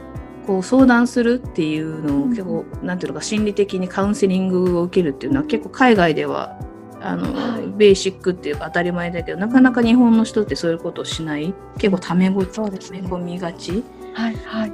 [0.48, 6.58] こう相談するっていうのを結構、なんていうのか心理的にカウンセリングを受けるっていうのは結構海外では
[7.04, 7.68] あの、はい。
[7.78, 11.54] ベーシックっていうか当たり前だけどなかなか日本の人ってそういうことをしない？
[11.78, 13.00] 結構タメ語そうですね。
[13.00, 13.84] 詰め込みがち？
[14.14, 14.72] はいはい。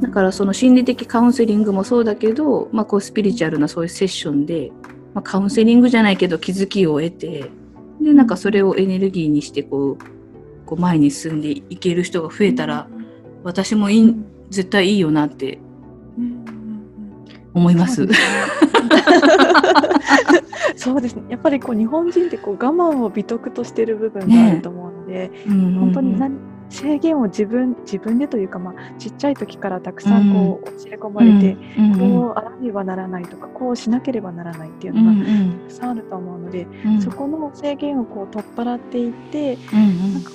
[0.00, 4.72] だからその心理的カウンセリングもそうだけど、まあ、こうスピリチュアルなそういうセッションで、
[5.14, 7.50] まあ、カウンセリングじゃないけど気づきを得て
[8.00, 9.98] でなんかそれをエネルギーにしてこう
[10.66, 12.88] こう前に進んでいける人が増えたら
[13.42, 14.14] 私もいい
[14.50, 15.58] 絶対いいよなって
[17.54, 18.06] 思います。
[20.76, 21.22] そうですね。
[21.28, 26.36] やっぱりこう日本人ってこう我慢を美徳としてる部分があると思うので、本当に何
[26.70, 31.56] 制限を自分自分でというかまあちっちゃい時からたくさんこう教え込まれて、
[31.98, 36.66] こうあらねばならないとかこうしなければならないっていうのがたくさんあると思うので、
[37.00, 39.56] そこの制限をこう取っ払っていって、
[40.12, 40.30] なんか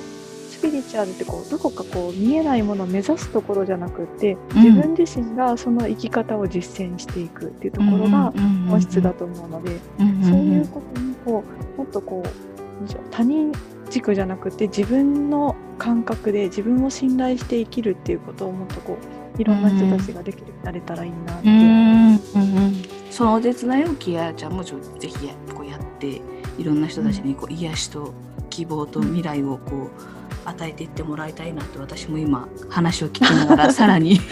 [0.60, 8.34] スピリチュアルってこうどこかこう見えないものを目指すところじゃなくて自分自身がその生き方を実践していくっていうところが
[8.68, 11.44] 本質だと思うので、そういうことにこ
[11.76, 13.54] うもっとこう他人
[13.90, 18.98] 軸じゃなくて自分の感覚で自分を信頼して生きるっていうことをもっとこ
[19.38, 21.48] ういろんな人たちができるようになれたらいいなって。
[21.48, 21.52] う。
[21.52, 26.22] んうんそのお手伝いをキアちゃんもちょぜひやこうやって
[26.58, 28.14] いろんな人たちにこう癒しと
[28.50, 30.19] 希望と未来をこう
[30.50, 34.20] 与えていってもらいたいなって私も今話を聞きながら さらに。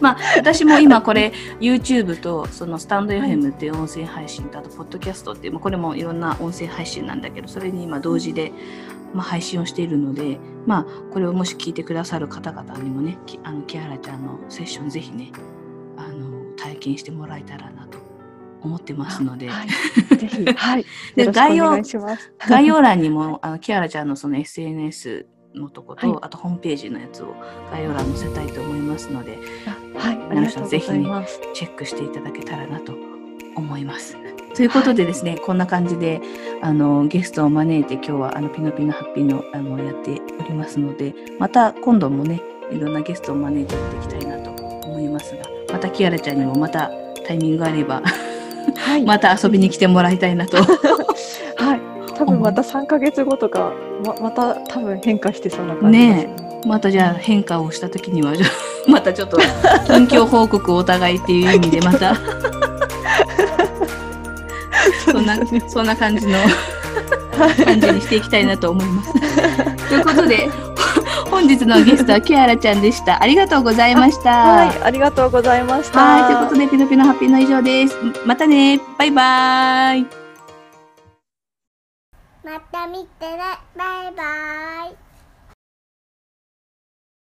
[0.00, 8.52] まあ私も今これ YouTube とそのスタンド FM っていう音声配信とあとポッドキャストっていう、まあ、これもいろんな音声配信なんだけどそれに今同時で、
[9.12, 15.32] まあ、配信をしているのでまあこれをもし聞いてくださる方々にもねきあのキアラちゃんのセッションぜひね
[15.96, 17.98] あの体験してもらえたらなと
[18.62, 20.84] 思ってますので、はい、ぜひ、 はい、
[21.14, 22.32] でよろしくお願いします。
[22.48, 26.18] 概要欄にもあのキアラちゃんのその SNS のとこと、はい。
[26.22, 27.34] あとホームページのやつを
[27.70, 31.40] 概要欄に載せたいと思いますのであはい、ありがとうございます。
[31.54, 32.94] チェックしていただけたらなと
[33.56, 34.16] 思います。
[34.54, 36.20] ということでですね、こんな感じで
[36.62, 42.42] あのゲストを招いて今日はあのピノピノハッピーのあのやっておりますのでまた今度もね
[42.72, 46.90] いろんなゲストを招いてやっていきたいなと思いますがまたキアラちゃんにもまた
[47.26, 48.02] タイミングがあれば
[48.78, 50.58] はい、また遊びに来てもらいたいなと。
[51.56, 53.72] はい、多分また3ヶ月後とか、
[54.04, 56.36] ままた多分変化してそうな感じですね。
[56.66, 58.32] またじゃあ変化をした時には
[58.88, 59.38] またちょっと
[59.86, 62.14] 近況報告をお互いっていう意味で また。
[65.10, 65.36] そんな
[65.68, 66.36] そんな感じの
[67.64, 69.88] 感じにしていきたいなと思います。
[69.88, 70.77] ということで本
[71.38, 73.22] 本日のゲストは キアラちゃんでした。
[73.22, 74.30] ありがとうございました。
[74.30, 76.00] はい、ありがとうございました。
[76.00, 77.96] はい、ということで、ピノピノハッピーの以上です。
[78.26, 78.80] またね。
[78.98, 80.06] バイバイ。
[82.42, 83.38] また見てね
[83.76, 85.07] バイバイ